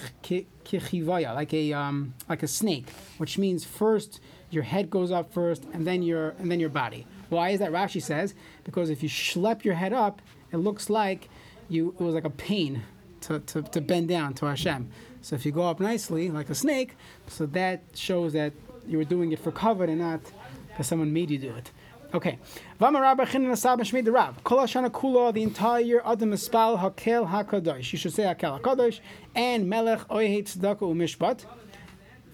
[0.65, 5.65] kichivaya, like a um, like a snake, which means first your head goes up first,
[5.73, 7.05] and then your and then your body.
[7.29, 7.71] Why is that?
[7.71, 8.33] Rashi says
[8.63, 11.29] because if you schlep your head up, it looks like
[11.69, 12.83] you it was like a pain
[13.21, 14.89] to, to, to bend down to Hashem.
[15.21, 16.95] So if you go up nicely like a snake,
[17.27, 18.53] so that shows that
[18.87, 20.21] you were doing it for cover and not
[20.69, 21.71] because someone made you do it.
[22.11, 22.39] Okay.
[22.79, 24.43] The Rav.
[24.43, 27.91] Kol hashana kula, the entire year, adam hakel hakadosh.
[27.91, 28.99] You should say hakel hakadosh
[29.35, 31.45] and melech oihet tzedakah umishpat.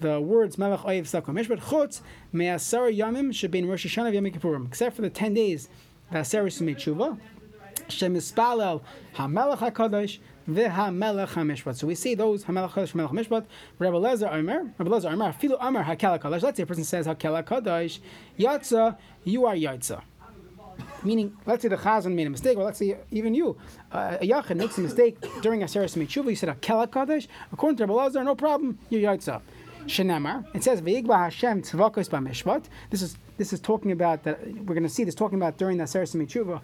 [0.00, 2.00] The words melech oihet tzedakah umishpat chutz
[2.32, 4.66] me'asar yamim shebin Rosh Hashanah v'Yom Kippurim.
[4.66, 5.68] Except for the ten days
[6.10, 7.18] that Asar is tshuva.
[7.88, 8.80] Shem ispalel
[9.16, 11.76] hamelech hakadosh v'hamelech hamishpat.
[11.76, 13.44] So we see those hamelech hakadosh hamelech hamishpat.
[13.78, 16.42] Rabbi Lezer Omer, Rabbi Lezer Omer, filu Omer hakel hakadosh.
[16.42, 18.00] Let's say a person says hakel hakadosh,
[18.38, 20.02] yatza, you are yatza.
[21.02, 23.56] Meaning, let's say the chazan made a mistake, or let's say even you,
[23.92, 26.30] uh, a yachid makes a mistake during a seres tshuva.
[26.30, 27.28] You said hakel hakadosh.
[27.52, 29.40] According to Rabbi Lezer, no problem, you're yatza.
[29.86, 30.44] Shenemar.
[30.52, 32.64] It says Ve'igba Hashem tzvakos b'mishpat.
[32.90, 34.44] This is this is talking about that.
[34.44, 36.60] We're going to see this talking about during the seres tshuva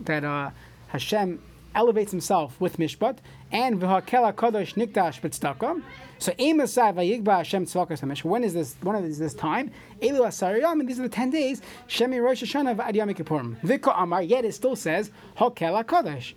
[0.00, 0.50] that uh,
[0.88, 1.42] Hashem
[1.76, 3.18] elevates himself with mishpat,
[3.52, 5.82] and v'hakel kadosh nikdash b'tzedakah.
[6.18, 8.24] So emasai vayigba Hashem tzvakas hamish.
[8.24, 8.74] When is this?
[8.82, 9.70] When is this time?
[10.00, 11.62] Elu asariyam, and these are the ten days.
[11.86, 13.60] Shemi Rosh Hashanah v'ad Yom Kippurim.
[13.60, 14.22] V'ko amar.
[14.22, 16.34] Yet it still says hakel kadosh.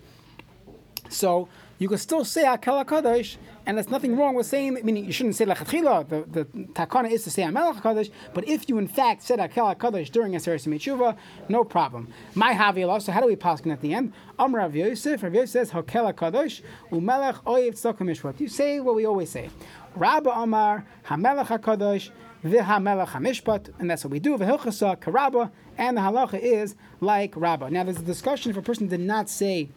[1.10, 5.12] So you can still say Akel HaKadosh, and there's nothing wrong with saying, meaning you
[5.12, 8.88] shouldn't say Lechatchila, the, the takana is to say Amelech HaKadosh, but if you in
[8.88, 11.16] fact said Akel HaKadosh during Aseret Tshuva,
[11.48, 12.10] no problem.
[12.36, 14.14] My Havila, so how do we pass at the end?
[14.38, 18.40] Amr Rav Yosef, Rav Yosef says Hakel HaKadosh, Umelech Oyev Mishpat.
[18.40, 19.50] You say what we always say.
[19.96, 22.10] Rabba Amar, Hamelech HaKadosh,
[22.44, 24.38] V'hamelech HaMishpat, and that's what we do.
[24.38, 27.70] V'hilchasa Karabba, and the halacha is like Rabba.
[27.70, 29.70] Now there's a discussion if a person did not say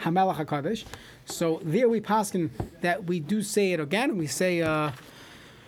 [0.00, 0.84] Hamelach Hakadosh.
[1.26, 4.16] So there we paskin that we do say it again.
[4.16, 4.90] We say uh,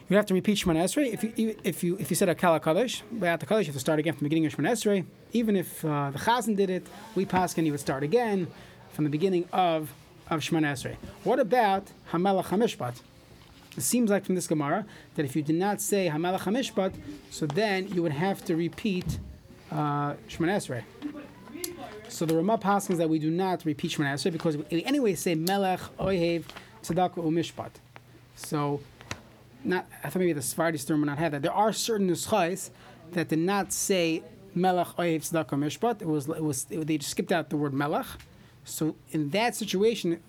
[0.08, 1.12] you have to repeat Shemon Esrei.
[1.12, 3.98] If you if you if you said Akal Hakadosh, Bayat Hakadosh, you have to start
[3.98, 5.04] again from the beginning of Shemon Esrei.
[5.32, 8.46] Even if uh, the Chazan did it, we paskin you would start again
[8.92, 9.92] from the beginning of
[10.28, 10.96] of Shemon Esrei.
[11.24, 12.96] What about Hamelach Hamishpat?
[13.76, 16.94] It seems like from this Gemara that if you did not say Hamelach Hamishpat,
[17.30, 19.18] so then you would have to repeat
[19.70, 20.82] uh, Esrei.
[22.12, 25.34] So the Ramah passes that we do not repeat Shemana Esrei because we anyway say
[25.34, 26.44] Melech, Ohev,
[26.82, 27.70] Tzedakah, Umishpat.
[28.36, 28.82] So,
[29.64, 31.40] not I thought maybe the Sephardi term would not have that.
[31.40, 32.68] There are certain nuschais
[33.12, 34.22] that did not say
[34.54, 36.02] Melech, Ohev, Tzedakah, Mishpat.
[36.02, 38.06] It was it was it, they skipped out the word Melech.
[38.64, 40.20] So in that situation,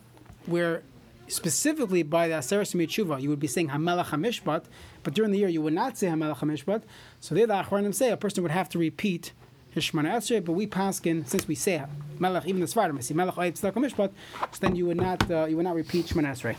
[0.46, 0.84] where
[1.28, 4.63] specifically by the Aseret Tshuva, you would be saying Hamelech Hamishpat,
[5.04, 6.84] but during the year you would not say Hamelech Hamishpat.
[7.19, 9.34] So there the Achronim say a person would have to repeat
[9.73, 11.83] his but we paskin since we say
[12.19, 14.12] Melech even the Svardim, see Melech Oyev Tzedakah Mishpat,
[14.51, 16.55] so then you would not uh, you would not repeat Shemana Esrei.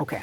[0.00, 0.22] Okay.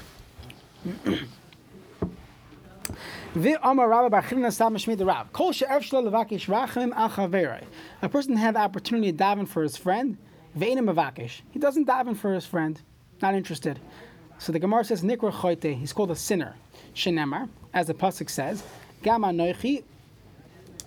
[8.02, 10.18] A person had the opportunity to daven for his friend.
[10.56, 12.80] He doesn't daven for his friend.
[13.22, 13.80] Not interested.
[14.38, 15.76] So the Gemara says Nikra Choite.
[15.76, 16.56] He's called a sinner.
[16.94, 18.62] Shenemar, as the pasuk says.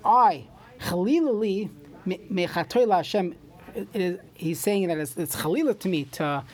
[0.05, 0.46] I
[0.81, 1.71] Chalilali
[2.07, 3.35] mechatoy Hashem.
[4.35, 6.45] He's saying that it's, it's chalila to me to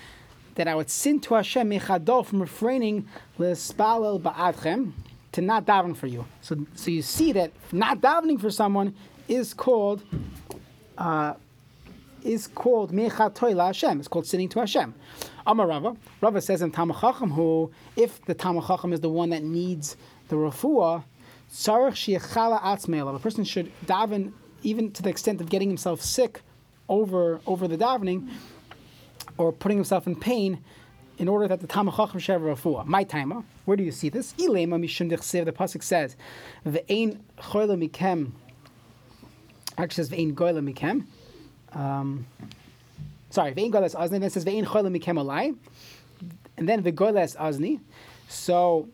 [0.54, 3.08] that I would sin to Hashem mechadol from refraining
[3.38, 4.92] l'spalel ba'adchem
[5.32, 6.26] to not daven for you.
[6.42, 8.94] So, so you see that not davening for someone
[9.28, 10.02] is called
[10.98, 11.34] uh,
[12.22, 13.98] is called mechatoy Hashem.
[13.98, 14.94] It's called sinning to Hashem.
[15.46, 15.96] Amar Rava.
[16.20, 19.96] Rava says in Tamachacham who, if the Tamachacham is the one that needs
[20.28, 21.02] the refuah,
[21.52, 23.14] Sarach shiachala atzmeila.
[23.14, 26.40] A person should daven even to the extent of getting himself sick
[26.88, 28.30] over over the davening,
[29.36, 30.64] or putting himself in pain,
[31.18, 32.86] in order that the tamachachim have refuah.
[32.86, 33.44] My timer.
[33.66, 34.32] Where do you see this?
[34.34, 35.44] Ilema mishum dechsev.
[35.44, 36.16] The pasuk says,
[36.66, 38.32] "Ve'ein choyle mikem."
[39.76, 41.04] Actually, says "Ve'ein goyle mikem."
[41.72, 42.26] Um,
[43.28, 45.54] sorry, "Ve'ein goyles azni." Then says "Ve'ein choyle mikem alai,"
[46.56, 47.80] and then "Ve'goyles azni."
[48.28, 48.88] So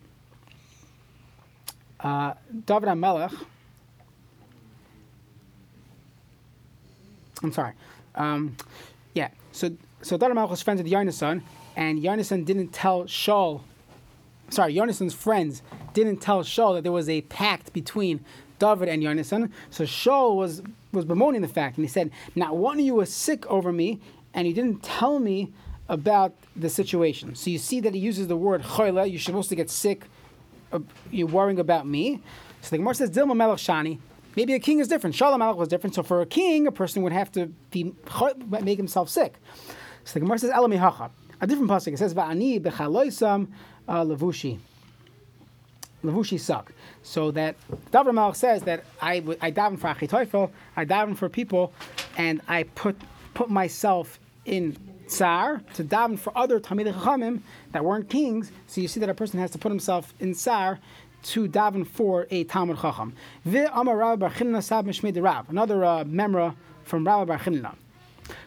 [2.00, 2.34] uh,
[2.66, 3.34] David HaMelech,
[7.42, 7.72] I'm sorry.
[8.14, 8.56] Um,
[9.14, 9.70] yeah, so
[10.02, 11.42] so David HaMelech was friends with Yonasan,
[11.76, 13.62] and Yonasan didn't tell Shaul,
[14.50, 18.24] sorry, Yonasan's friends didn't tell Shaul that there was a pact between
[18.58, 19.50] David and Yonasan.
[19.70, 23.12] So Shaul was, was bemoaning the fact, and he said, Not one of you was
[23.12, 24.00] sick over me,
[24.34, 25.52] and you didn't tell me
[25.88, 27.34] about the situation.
[27.34, 30.06] So you see that he uses the word choyle, you're supposed to get sick
[30.72, 32.22] uh, you're worrying about me.
[32.62, 33.98] So the Gemara says, Dilma Melech Shani.
[34.36, 35.16] Maybe a king is different.
[35.16, 35.94] Shalom Melech was different.
[35.94, 37.92] So for a king, a person would have to be
[38.62, 39.34] make himself sick.
[40.04, 41.10] So the Gemara says, Elami Hacha.
[41.40, 41.94] A different pasuk.
[41.94, 43.48] It says, Va'ani bechaloisam
[43.88, 44.58] uh, levushi.
[46.04, 46.72] Levushi suck.
[47.02, 47.56] So that
[47.90, 51.72] David Melech says that I, I daven for Achitoifel, I daven for people,
[52.16, 52.96] and I put
[53.34, 54.76] put myself in
[55.08, 57.40] tsar to daven for other Talmidei Chachamim
[57.72, 58.52] that weren't kings.
[58.66, 60.78] So you see that a person has to put himself in tsar
[61.22, 63.14] to daven for a Talmud Chacham.
[63.44, 63.64] Another
[65.84, 67.74] uh, memra from Rabbi Bar Chinna.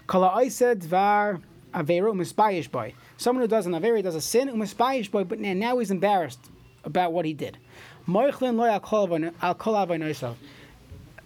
[0.08, 1.42] Kala Oised Dvar
[1.74, 2.94] Avera Umispayish Boy.
[3.18, 6.40] Someone who does an Avera does a sin Umispayish Boy, but now he's embarrassed
[6.84, 7.58] about what he did.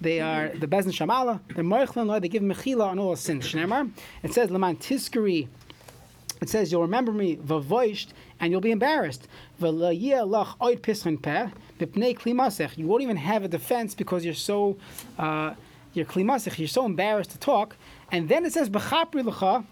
[0.05, 3.51] They are the Bezin Shamala, the Moichlin they give Mechila on all sins.
[3.51, 3.89] Shnemar,
[4.21, 5.47] it says, leman Tiskari,
[6.41, 9.27] it says, You'll remember me, Vavoisht, and you'll be embarrassed.
[9.59, 9.93] You won't
[13.01, 14.77] even have a defense because you're so,
[15.17, 15.55] uh,
[15.93, 17.75] you're klimasech, you're so embarrassed to talk.
[18.11, 19.63] And then it says, B'chapri l'cha,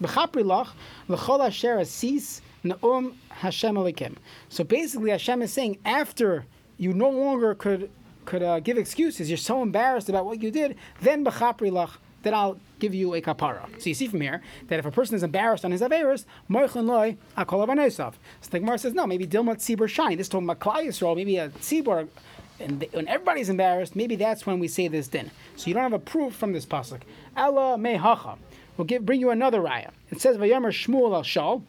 [0.00, 0.68] B'chapri lach,
[1.08, 4.16] l'chol asher asis, na'um Hashem.
[4.50, 6.46] So basically, Hashem is saying, after
[6.78, 7.90] you no longer could
[8.30, 9.28] could uh, give excuses.
[9.28, 10.76] You're so embarrassed about what you did.
[11.02, 13.66] Then b'chapri lach, then I'll give you a kapara.
[13.80, 16.86] So you see from here that if a person is embarrassed on his averis, moichlin
[16.86, 17.92] loy akol.
[17.92, 18.12] So
[18.50, 20.16] the Gemara says no, maybe dilma tzibur shine.
[20.16, 22.08] This told Maklai Yisrael, maybe a tzibur,
[22.60, 25.30] and when everybody's embarrassed, maybe that's when we say this din.
[25.56, 27.00] So you don't have a proof from this pasuk.
[27.36, 28.38] Ella mehacha.
[28.76, 29.90] We'll give bring you another raya.
[30.10, 31.64] It says vayomer Shmuel al Shal.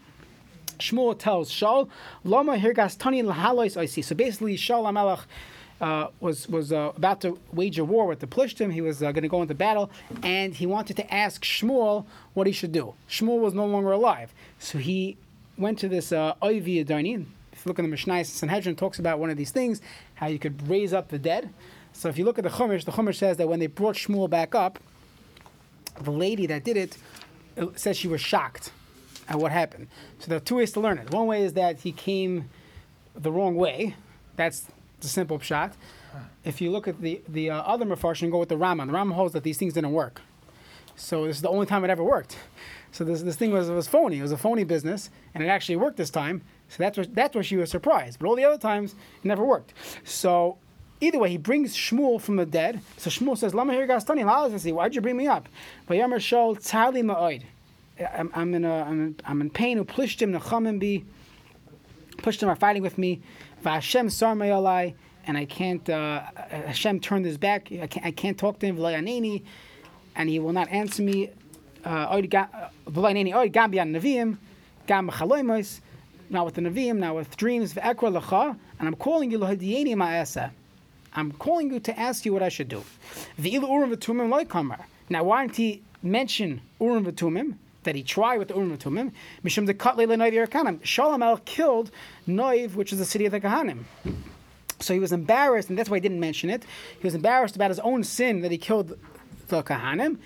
[0.78, 1.90] Shmuel tells Shaul,
[2.24, 4.04] Lama hirgas tani lahalois oisi.
[4.04, 5.26] So basically, Shaul Amelach
[5.82, 8.72] uh, was was uh, about to wage a war with the Plishtim.
[8.72, 9.90] He was uh, going to go into battle,
[10.24, 12.94] and he wanted to ask Shmuel what he should do.
[13.10, 15.18] Shmuel was no longer alive, so he
[15.58, 16.80] went to this uh, Oivi.
[16.80, 19.82] If you look in the Mishnah, Sanhedrin talks about one of these things,
[20.16, 21.54] how you could raise up the dead.
[21.94, 24.30] So if you look at the Chumash, the Chumash says that when they brought Shmuel
[24.30, 24.80] back up,
[26.00, 26.98] the lady that did it,
[27.58, 28.72] it says she was shocked
[29.28, 29.88] at what happened.
[30.20, 31.12] So there are two ways to learn it.
[31.12, 32.50] One way is that he came
[33.14, 33.96] the wrong way.
[34.36, 34.68] That's
[35.02, 35.74] the simple shot.
[36.44, 38.94] If you look at the the uh, other mafarshim and go with the Rambam, the
[38.94, 40.22] Rambam holds that these things didn't work.
[40.96, 42.38] So this is the only time it ever worked.
[42.92, 44.20] So this this thing was was phony.
[44.20, 46.42] It was a phony business, and it actually worked this time.
[46.70, 48.20] So that's what that's where she was surprised.
[48.20, 49.74] But all the other times it never worked.
[50.04, 50.58] So
[51.00, 52.82] either way, he brings Shmuel from the dead.
[52.98, 55.48] So Shmuel says, "Lama here gastani Why'd you bring me up?"
[55.90, 57.44] Vayomer Shol tzali ma'oid.
[58.34, 59.78] I'm, in a, I'm, in, I'm in pain.
[59.78, 60.34] Who pushed him?
[60.34, 61.06] Nechamim be.
[62.18, 63.22] Pushed him are fighting with me.
[63.64, 64.94] Vashem sarmayalai,
[65.28, 65.88] and I can't.
[65.90, 67.72] Uh, Hashem turned his back.
[67.72, 68.78] I can't, I can't talk to him.
[68.78, 69.44] V'layaneni,
[70.16, 71.30] and he will not answer me.
[71.86, 74.38] Uh, V'layaneni oid gam biyan
[74.88, 75.82] gam chaloimos.
[76.30, 77.74] Now with the neviim, now with dreams.
[77.74, 80.52] V'ekra lecha, and I'm calling you lohadiyeni ma'asa.
[81.14, 82.84] I'm calling you to ask you what I should do.
[83.38, 87.56] Now why didn't he mention urim v'tumim?
[87.84, 89.12] That he tried with the Urim Tumim,
[89.44, 90.84] Mishum the Katle Noiv Yerkanim.
[90.84, 91.92] Shalom El killed
[92.28, 93.84] Noiv, which is the city of the Kahanim.
[94.80, 96.64] So he was embarrassed, and that's why he didn't mention it.
[97.00, 98.98] He was embarrassed about his own sin that he killed
[99.48, 100.18] the Kahanim.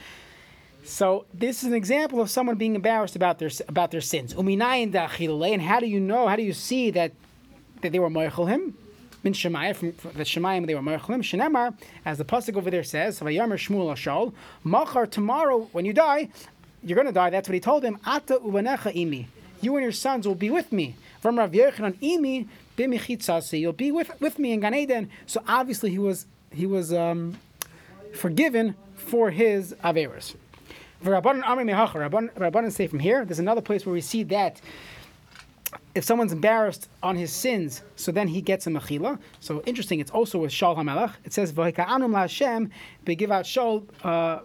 [0.86, 4.36] So this is an example of someone being embarrassed about their about their sins.
[4.36, 4.94] Uminayin
[5.54, 6.28] and how do you know?
[6.28, 7.12] How do you see that
[7.82, 8.78] that they were moichel him?
[9.24, 11.22] Min Shemaya, from, from the Shemayim they were moichel him.
[11.24, 11.76] Shenemar,
[12.06, 14.34] as the pasuk over there says, Vayomer Shmuel Ashol,
[14.64, 16.30] Machar tomorrow when you die,
[16.86, 17.32] you're going to die.
[17.32, 17.98] That's what he told him.
[18.06, 19.26] Ata uvanecha imi.
[19.62, 20.96] You and your sons will be with me.
[21.20, 23.60] From Rav Yochanan imi b'michitzasi.
[23.60, 25.10] You'll be with, with me in Gan Eden.
[25.26, 27.38] So obviously he was he was um,
[28.14, 30.36] forgiven for his averas.
[31.04, 33.26] Rabbanan say from here.
[33.26, 34.62] There's another place where we see that
[35.96, 39.20] if someone's embarrassed on his sins, so then he gets a mechila.
[39.40, 40.00] So interesting.
[40.00, 41.14] It's also with Shal Hamelach.
[41.24, 42.70] It says v'hika'anum la'Hashem
[43.06, 43.84] begivat Shal.
[44.04, 44.40] Uh,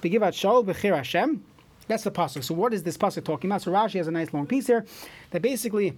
[0.00, 1.42] Begivat Shaul Bechir Hashem.
[1.88, 2.44] That's the pasuk.
[2.44, 3.62] So what is this pasuk talking about?
[3.62, 4.84] So Rashi has a nice long piece here
[5.30, 5.96] that basically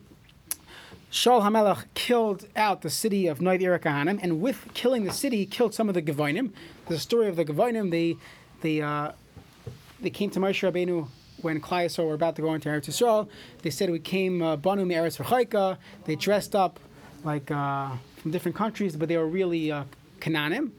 [1.10, 5.72] Shaul Hamelach killed out the city of Noid Irakahanim, and with killing the city, killed
[5.72, 6.50] some of the Gevonim.
[6.86, 7.90] There's a story of the Gevonim.
[7.90, 8.16] They
[8.60, 9.12] they uh,
[10.00, 11.08] they came to Moshe Rabbeinu
[11.40, 13.28] when Klai were about to go into Eretz Yisrael.
[13.62, 15.78] They said we came uh, Banu Eretz Rechaika.
[16.04, 16.78] They dressed up
[17.24, 19.84] like uh, from different countries, but they were really uh,
[20.20, 20.72] Canaanim.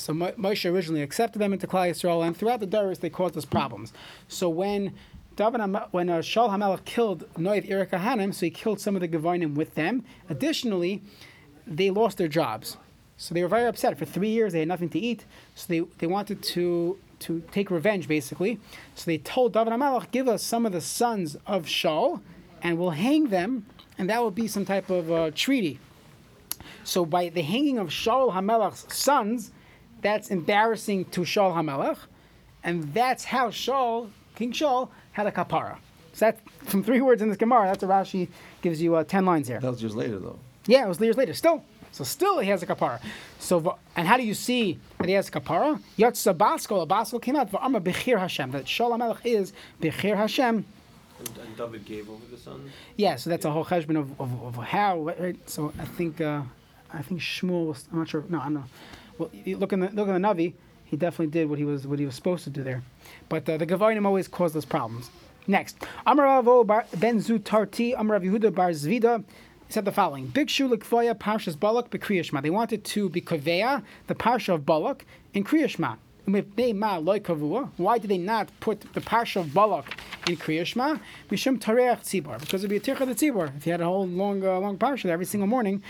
[0.00, 3.44] So Moshe originally accepted them into Klal Yisrael, and throughout the Doris they caused us
[3.44, 3.92] problems.
[4.28, 4.94] So when
[5.36, 9.54] David, when uh, Shaul Hamelech killed Noid Irakahanim, so he killed some of the Gevonim
[9.54, 10.04] with them.
[10.28, 11.02] Additionally,
[11.66, 12.76] they lost their jobs.
[13.16, 13.98] So they were very upset.
[13.98, 15.26] For three years, they had nothing to eat.
[15.54, 18.58] So they, they wanted to, to take revenge, basically.
[18.94, 22.22] So they told David HaMelech, give us some of the sons of Shaul,
[22.62, 23.66] and we'll hang them,
[23.98, 25.78] and that will be some type of uh, treaty.
[26.84, 29.52] So by the hanging of Shaul HaMelech's sons,
[30.02, 31.98] that's embarrassing to Shaul Hamelech,
[32.62, 35.76] and that's how Shaul, King Shaul, had a kapara.
[36.12, 36.40] So that's
[36.70, 37.66] from three words in this Gemara.
[37.66, 38.28] That's what Rashi
[38.62, 39.60] gives you uh, ten lines here.
[39.60, 40.38] That was years later, though.
[40.66, 41.34] Yeah, it was years later.
[41.34, 43.00] Still, so still he has a kapara.
[43.38, 45.80] So and how do you see that he has a kapara?
[45.98, 48.50] Yatsa Basko, a Basko came out for Amma Bechir Hashem.
[48.50, 50.64] That Shaul Hamelech is Bechir Hashem.
[51.18, 52.70] And, and David gave over the son.
[52.96, 55.00] Yeah, so that's a whole cheshbon of, of, of how.
[55.00, 55.36] Right?
[55.48, 56.42] So I think uh,
[56.92, 57.84] I think Shmuel was.
[57.92, 58.24] I'm not sure.
[58.28, 58.68] No, I'm not.
[59.20, 60.54] Well, look in the look in the Navi.
[60.86, 62.82] He definitely did what he was what he was supposed to do there,
[63.28, 65.10] but uh, the Gavarim always caused us problems.
[65.46, 66.66] Next, Amaravo
[66.98, 69.22] Ben Zutarti, Amarav Yehuda Bar Zvida
[69.68, 72.40] said the following: Big Shu Likvoya Parshas Balak Bekriyashma.
[72.40, 75.04] They wanted to be kaveya the parsha of Balak
[75.34, 75.98] in Kriyashma.
[76.26, 79.96] Why did they not put the parsha of Balak
[80.28, 81.00] in Kriyashma?
[81.28, 83.56] Because it'd be a tircha the Tzibor.
[83.56, 85.82] If you had a whole long, uh, long parsha every single morning,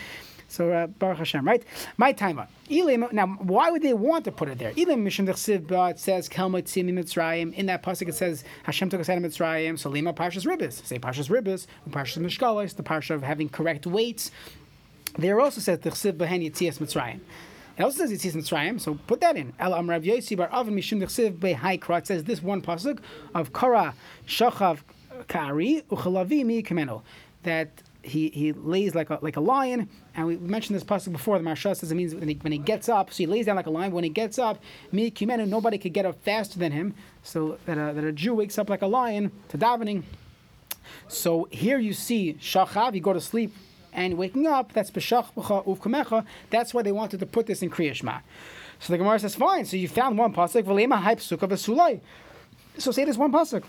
[0.50, 1.62] so uh, Baruch Hashem, right?
[1.96, 2.48] My timer.
[2.68, 4.72] Now, why would they want to put it there?
[4.76, 7.54] Elim Mishum It says Kelmot Tzimi Mitzrayim.
[7.54, 9.78] In that pasuk, it says Hashem took us out of Mitzrayim.
[9.78, 10.84] So Lima Parshas Ribbis.
[10.84, 11.66] Say Parshas Ribbis.
[11.90, 12.76] Parshas Mishkalos.
[12.76, 14.30] The parsha of having correct weights.
[15.18, 17.20] There also says Tichsiv Behen Yitzias Mitzrayim.
[17.78, 19.52] It also says Yitzis Mitzrayim, so put that in.
[19.58, 21.98] El Amrav Yosi Bar Avin Mishum Dechsiv Behai Kra.
[21.98, 22.98] It says this one pasuk
[23.34, 23.94] of Kara
[24.26, 24.80] Shachav
[25.28, 27.02] Kari Uchalavi Mi Kameno.
[27.42, 31.38] That he, he lays like a like a lion, and we mentioned this pasuk before.
[31.38, 33.56] The Maharsha says it means when he, when he gets up, so he lays down
[33.56, 33.92] like a lion.
[33.92, 36.94] When he gets up, mi kumenu, nobody could get up faster than him.
[37.22, 40.04] So that a, that a Jew wakes up like a lion to davening.
[41.08, 43.54] So here you see shachav, you go to sleep
[43.92, 44.72] and waking up.
[44.72, 46.24] That's b'shach uvkamecha.
[46.50, 48.22] That's why they wanted to put this in kriyashma.
[48.78, 49.64] So the Gemara says, fine.
[49.66, 50.62] So you found one pasuk.
[50.62, 52.00] V'lema hype sukkah v'sulai.
[52.78, 53.64] So say this one pasuk.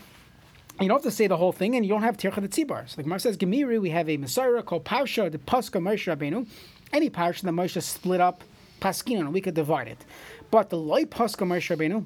[0.82, 2.88] You don't have to say the whole thing, and you don't have tircha the tzibar.
[2.88, 6.46] So the Gemara says, Gemiri, we have a Messiah called Parsha, the Paska Moshe Rabbeinu.
[6.92, 8.42] Any Parsha that Moshe split up,
[8.80, 10.04] Paskinon, we could divide it.
[10.50, 12.04] But the Loi Paska Moshe Rabbeinu,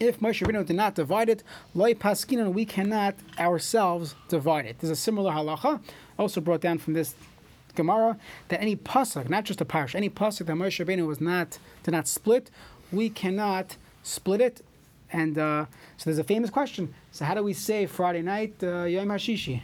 [0.00, 1.42] if Moshe Rabbeinu did not divide it,
[1.74, 4.78] Loi Paskinon, we cannot ourselves divide it.
[4.78, 5.80] There's a similar halacha,
[6.18, 7.14] also brought down from this
[7.74, 8.16] Gemara,
[8.48, 11.92] that any pasuk, not just a parsha, any pasuk that Moshe Rabbeinu was not did
[11.92, 12.50] not split,
[12.90, 14.62] we cannot split it.
[15.12, 16.94] And uh, so there's a famous question.
[17.10, 19.60] So how do we say Friday night uh, Yom Hashishi?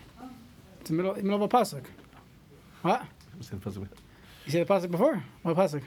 [0.81, 1.85] It's the middle, middle of a pasuk.
[2.83, 3.03] What?
[4.45, 5.23] You said the pasuk before?
[5.43, 5.83] What pasuk?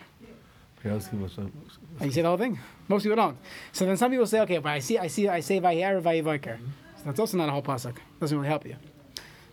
[1.99, 2.57] Oh, you say the whole thing?
[2.87, 3.37] Most people don't.
[3.73, 6.57] So then some people say, okay, but I see, I see, I say Vayer Vayivaker.
[6.97, 7.97] So that's also not a whole pasuk.
[8.19, 8.75] Doesn't really help you.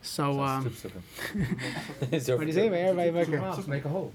[0.03, 0.65] So um,
[2.37, 3.67] what do you say Vayer Vayivaker?
[3.69, 4.13] Make a hole.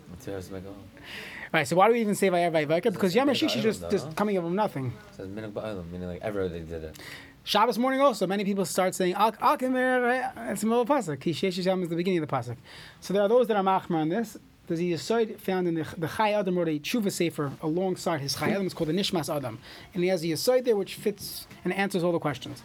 [1.54, 1.68] Right.
[1.68, 2.94] So why do we even say Vayer Vayivaker?
[2.94, 4.94] Because is just just coming up from nothing.
[5.18, 6.98] Says minhag ba'olam, meaning like ever they did it.
[7.44, 10.32] Shabbos morning also, many people start saying Al Al Kemer.
[10.52, 11.18] It's the middle pasuk.
[11.18, 12.56] Kishesh Yom is the beginning of the pasuk.
[13.02, 14.38] So there are those that are machmer on this.
[14.68, 18.36] There's a Yisoid found in the, the Chai Adam wrote a tshuva sefer alongside his
[18.36, 18.66] Chai Adam.
[18.66, 19.60] It's called the Nishmas Adam,
[19.94, 22.64] and he has a Yisoid there which fits and answers all the questions.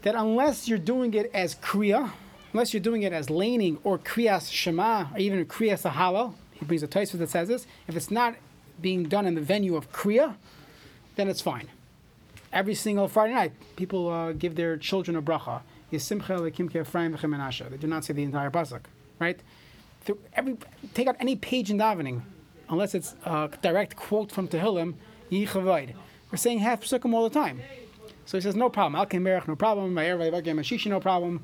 [0.00, 2.10] That unless you're doing it as kriya,
[2.52, 6.82] unless you're doing it as laning or kriyas shema or even kriyas halal, he brings
[6.82, 7.66] a Taisva that says this.
[7.88, 8.36] If it's not
[8.80, 10.36] being done in the venue of kriya,
[11.16, 11.68] then it's fine
[12.52, 15.62] every single Friday night, people uh, give their children a bracha.
[15.90, 15.98] They
[17.76, 18.80] do not say the entire pasuk,
[19.18, 19.40] right?
[20.02, 20.56] Through every,
[20.94, 22.22] take out any page in davening,
[22.68, 24.94] unless it's a direct quote from Tehillim.
[25.30, 27.60] We're saying half psukim all the time.
[28.24, 28.94] So he says, no problem.
[28.94, 29.06] Al
[29.46, 29.94] no problem.
[29.94, 31.42] Mashishi, no problem.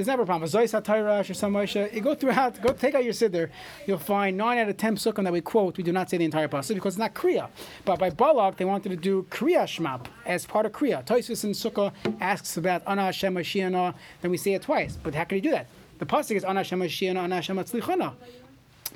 [0.00, 0.48] There's never a problem.
[0.48, 1.92] Zois HaTorah, Shesam Moshe.
[1.92, 3.50] You go throughout, go take out your siddur,
[3.86, 6.24] you'll find nine out of ten psukim that we quote, we do not say the
[6.24, 7.50] entire pasuk because it's not Kriya.
[7.84, 11.04] But by Balak, they wanted to do Kriya Shmap as part of Kriya.
[11.04, 14.96] Toisus in Sukkah asks about Ana Hashem Mashiach, then we say it twice.
[14.96, 15.66] But how can you do that?
[15.98, 17.58] The pasuk is Ana Hashem Mashiach, Ana Hashem.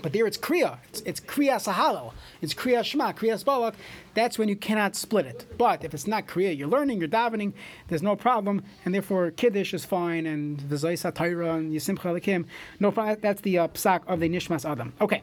[0.03, 0.79] But there it's Kriya.
[0.89, 2.13] It's, it's Kriya Sahalo.
[2.43, 3.75] It's Kriya Shema, Kriya Balak.
[4.15, 5.47] That's when you cannot split it.
[5.57, 7.53] But if it's not Kriya, you're learning, you're davening,
[7.89, 8.63] there's no problem.
[8.85, 12.47] And therefore, Kiddush is fine, and V'zayis HaTorah, and Yisimcha Lakim.
[12.81, 13.19] No problem.
[13.21, 14.93] That's the uh, psak of the Nishmas Adam.
[15.01, 15.23] Okay.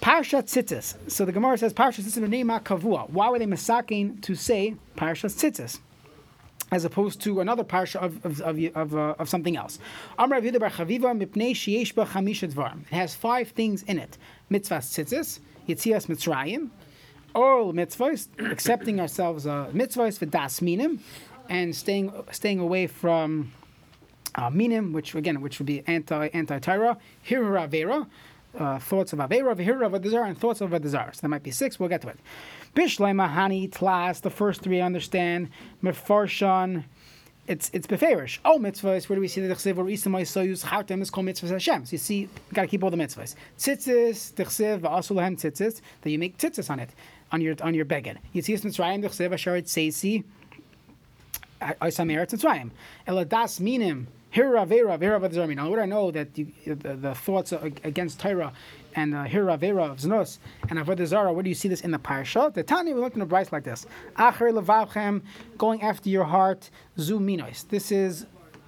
[0.00, 1.10] Parshat Tzitzis.
[1.10, 3.08] So the Gemara says, Parshat Tzitzis Kavua.
[3.10, 5.80] Why were they masaking to say Parshat Tzitzis?
[6.72, 9.78] As opposed to another parsha of of of, of, uh, of something else.
[10.18, 12.80] Yehuda bar Chaviva mipnei.
[12.80, 14.18] It has five things in it:
[14.50, 16.70] mitzvahs tzitzis, yitzias mitzrayim,
[17.34, 21.00] oral mitzvahs, accepting ourselves uh, mitzvahs for das minim,
[21.48, 23.52] and staying staying away from
[24.34, 28.06] uh, minim, which again, which would be anti anti Torah, hirura avera,
[28.58, 31.14] uh, thoughts of avera, v'hirura avadazar, and thoughts of a avadazar.
[31.14, 31.78] So there might be six.
[31.78, 32.18] We'll get to it.
[32.76, 34.20] Bishlema hani tlas.
[34.20, 35.48] The first three I understand.
[35.82, 36.84] Mefarshan.
[37.46, 38.38] It's it's beferish.
[38.44, 39.08] Oh mitzvahs.
[39.08, 41.86] Where do we see the chsiv or isamay soyuz chartem is called mitzvahs Hashem.
[41.86, 43.34] So you see, you got to keep all the mitzvahs.
[43.56, 45.80] Tzitzis, the chsiv, va'asulahem tzitzis.
[46.02, 46.90] That you make tzitzis on it,
[47.32, 48.18] on your on your beged.
[48.34, 50.24] Yitzias mitzrayim the chsiv asher tzeisi.
[51.62, 52.70] Oisam eretz mitzrayim.
[53.08, 54.08] Eladas minim.
[54.30, 55.54] Hira vera vera v'dzarmi.
[55.54, 58.52] Now, what I know that you, the, the thoughts against Torah
[58.96, 60.38] and uh, Hira vera of Znos
[60.68, 61.32] and Avodah Zarah.
[61.32, 62.52] Where do you see this in the parsha?
[62.52, 63.86] The Tanya we looked in the Bryce like this:
[64.16, 65.22] Acher levavchem,
[65.56, 66.70] going after your heart.
[66.98, 67.64] Zu minos.
[67.64, 68.26] This is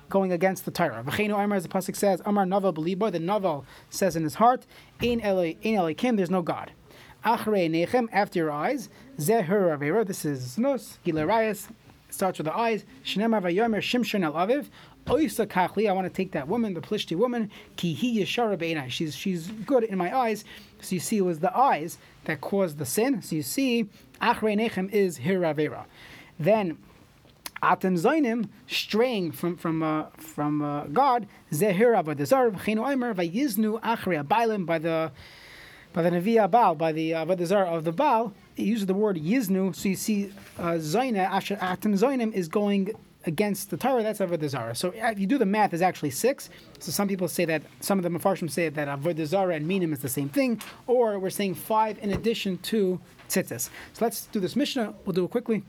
[0.08, 1.02] going against the Torah.
[1.04, 3.10] V'cheinu Amar, as the pasuk says, Amar Naval Beliba.
[3.10, 4.66] The Naval says in his heart,
[5.00, 6.16] in Ein Eloi Ein Elokim.
[6.16, 6.72] There's no God.
[7.24, 8.88] Achrei nechem, after your eyes.
[9.18, 10.04] Zeh Hira vera.
[10.04, 10.98] This is Znos.
[11.04, 11.68] Gilarayas.
[12.10, 12.84] Starts with the eyes.
[13.04, 14.68] Shnemar vayomer Shimshon el Aviv.
[15.08, 18.90] Oisa I want to take that woman, the Plishti woman, ki hi yeshara.
[18.90, 20.44] She's she's good in my eyes.
[20.82, 23.22] So you see, it was the eyes that caused the sin.
[23.22, 23.88] So you see,
[24.20, 25.86] achrei nechem is hiravera.
[26.38, 26.76] Then
[27.62, 34.22] atem zainim straying from from uh, from uh, God zehira v'dezar v'chenu omer vayiznu achrei
[34.22, 35.10] abaylim by the
[35.94, 39.16] by the Nevi Baal, by the uh, Avodah of the Baal, he uses the word
[39.16, 39.74] Yiznu.
[39.74, 42.94] So you see, uh, Atem Zainim is going
[43.28, 44.74] against the Torah, that's avodah zarah.
[44.74, 46.50] So uh, if you do the math, there's actually six.
[46.80, 49.92] So some people say that some of the mafarshim say that avodah zarah and minim
[49.92, 53.68] is the same thing, or we're saying five in addition to tzitzis.
[53.92, 54.94] So let's do this Mishnah.
[55.04, 55.62] We'll do it quickly.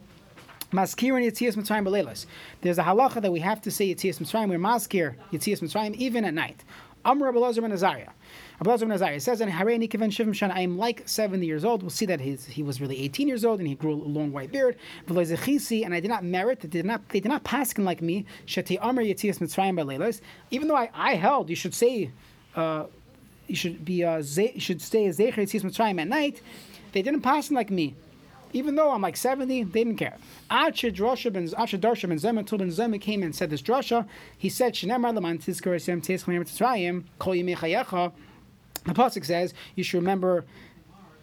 [0.71, 2.27] Maskirin Yitzias Mitzrayim Belelos.
[2.61, 4.49] There's a halacha that we have to say Yitzias Mitzrayim.
[4.49, 6.63] We're maskir Yitzias Mitzrayim even at night.
[7.09, 8.11] Amr Abelazar ben Azariah.
[8.61, 10.53] Abelazar ben Azariah says, "And Hareini Kiven Shivim Shana.
[10.53, 11.81] I am like 70 years old.
[11.81, 14.31] We'll see that his, he was really 18 years old and he grew a long
[14.31, 14.75] white beard.
[15.07, 16.59] And I did not merit.
[16.59, 17.09] They did not.
[17.09, 18.25] They did not paskin like me.
[18.45, 20.21] Sheti Amr Yitzias Mitzrayim Belelos.
[20.51, 22.11] Even though I, I held, you should say."
[22.55, 22.85] Uh,
[23.47, 26.41] you should be uh, you should stay Zecher Yitzis Mitzrayim at night.
[26.91, 27.95] They didn't pass like me.
[28.53, 30.17] Even though I'm like 70, they didn't care.
[30.49, 34.07] Achid Drosha ben Achid Darsha ben Zema until ben Zema came and said this drasha.
[34.37, 38.11] He said, "Shnemar leman tizkor esem teischem mitzrayim kol yimei chayecha."
[38.85, 40.45] The pasuk says you should remember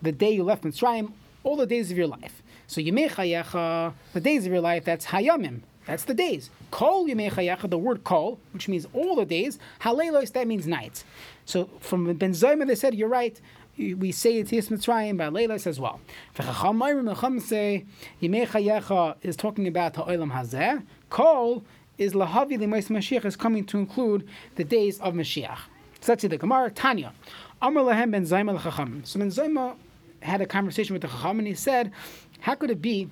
[0.03, 1.13] the day you left Mitzrayim,
[1.43, 2.43] all the days of your life.
[2.67, 5.63] So yimei chayecha, the days of your life, that's hayamim.
[5.87, 6.51] That's the days.
[6.71, 9.59] Kol yimei chayecha, the word kol, which means all the days.
[9.81, 11.05] Halelos, that means nights.
[11.45, 13.41] So from Ben Zoma, they said, you're right.
[13.79, 16.01] We say it Yis Mitzrayim, but Leilos as well.
[16.35, 17.85] Chacham say
[18.23, 20.83] Yimei Chayecha is talking about the Ha'olam Hazeh.
[21.11, 21.63] Kol
[21.99, 25.59] is Lahavi L'Mais Mashiach is coming to include the days of Mashiach.
[26.01, 26.71] So let's see the Gemara.
[26.71, 27.13] Tanya.
[27.61, 29.05] Amr Lahem Ben Zayma L'Chacham.
[29.05, 29.77] So Ben Zayma
[30.21, 31.93] had a conversation with the Chacham and he said,
[32.41, 33.11] how could it be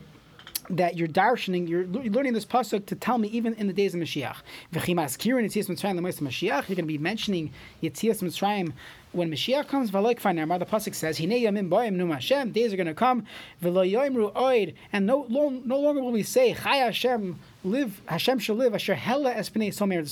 [0.71, 4.01] that you're darshaning, you're learning this pasuk to tell me even in the days of
[4.01, 4.37] Mashiach.
[4.73, 6.69] V'chimas kirin Yitzias Mitzrayim l'mois Mashiach.
[6.69, 7.53] You're going to be mentioning
[7.83, 8.73] Yitzias Mitzrayim
[9.13, 9.91] when Mashiach comes.
[9.91, 10.59] V'loik fa'namar.
[10.59, 13.27] The pasuk says, "Hinei yamim boim nu Hashem." Days are going to come.
[13.63, 14.75] V'lo yoimru oid.
[14.93, 18.01] And no, no longer will we say, "Chai Hashem, live.
[18.07, 20.05] Hashem shall live." Asher hella espnei somer.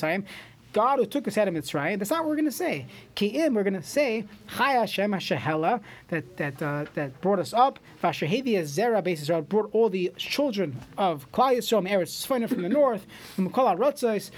[0.72, 1.98] God who took us out of Mitzrayim.
[1.98, 2.86] That's not what we're going to say.
[3.14, 4.24] Ki'im, we're going to say,
[4.56, 7.78] Chai Hashem Hashehela, that that uh, that brought us up.
[8.02, 13.50] Vashehevi Zera basis brought all the children of Klal Yisrael, Eretz from the north, from
[13.50, 14.30] Kol Arotzos.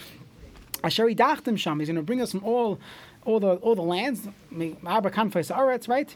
[0.83, 1.79] Asher Idachtim Sham.
[1.79, 2.79] He's going to bring us from all
[3.25, 4.29] all the all the lands.
[4.53, 6.15] Abra Kanfais Aretz, right?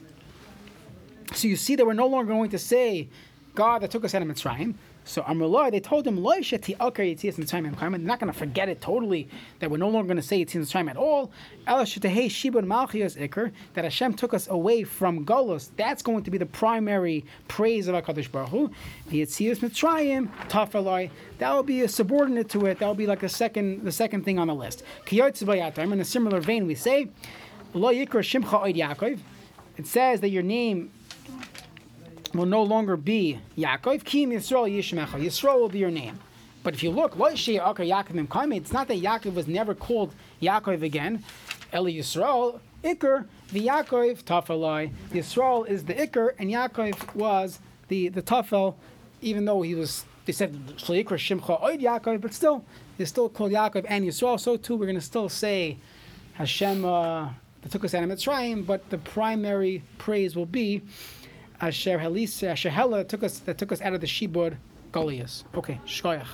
[1.33, 3.09] So you see that we're no longer going to say
[3.55, 4.75] God that took us out of Mitzrayim.
[5.09, 8.69] So Amrullah, they told him, "Lo sheti alkar yitzias Mitzrayim They're not going to forget
[8.69, 9.27] it totally.
[9.57, 11.31] That we're no longer going to say yitzias Mitzrayim at all.
[11.65, 15.71] That Hashem took us away from Golos.
[15.77, 18.71] That's going to be the primary praise of Hakadosh Baruch Hu.
[19.07, 21.09] The Mitzrayim tafaloi.
[21.39, 22.77] That will be a subordinate to it.
[22.77, 24.83] That will be like a second, the second thing on the list.
[25.11, 27.09] In a similar vein, we say.
[29.79, 30.91] It says that your name
[32.33, 34.03] will no longer be Yaakov.
[34.03, 35.21] Kim Yisrael Yishmecha.
[35.21, 36.19] Yisrael will be your name.
[36.63, 41.23] But if you look, It's not that Yaakov was never called Yaakov again.
[41.73, 44.91] Eli Yisrael, Iker, the Yaakov, Tafalai.
[45.11, 48.75] Yisrael is the Iker, and Yaakov was the, the Tafel,
[49.21, 52.65] even though he was, they said, Shleikra Shimcha Oid Yaakov, but still,
[52.97, 54.39] he's still called Yaakov and Yisrael.
[54.39, 55.77] So too, we're going to still say
[56.33, 57.29] Hashem uh,
[57.61, 60.81] that took us out of Mitzrayim, but the primary praise will be
[61.61, 64.57] Asher Helisa, Asher Hela took us that took us out of the Shibud
[64.91, 65.43] Goliath.
[65.55, 66.27] Okay, Shkoyach.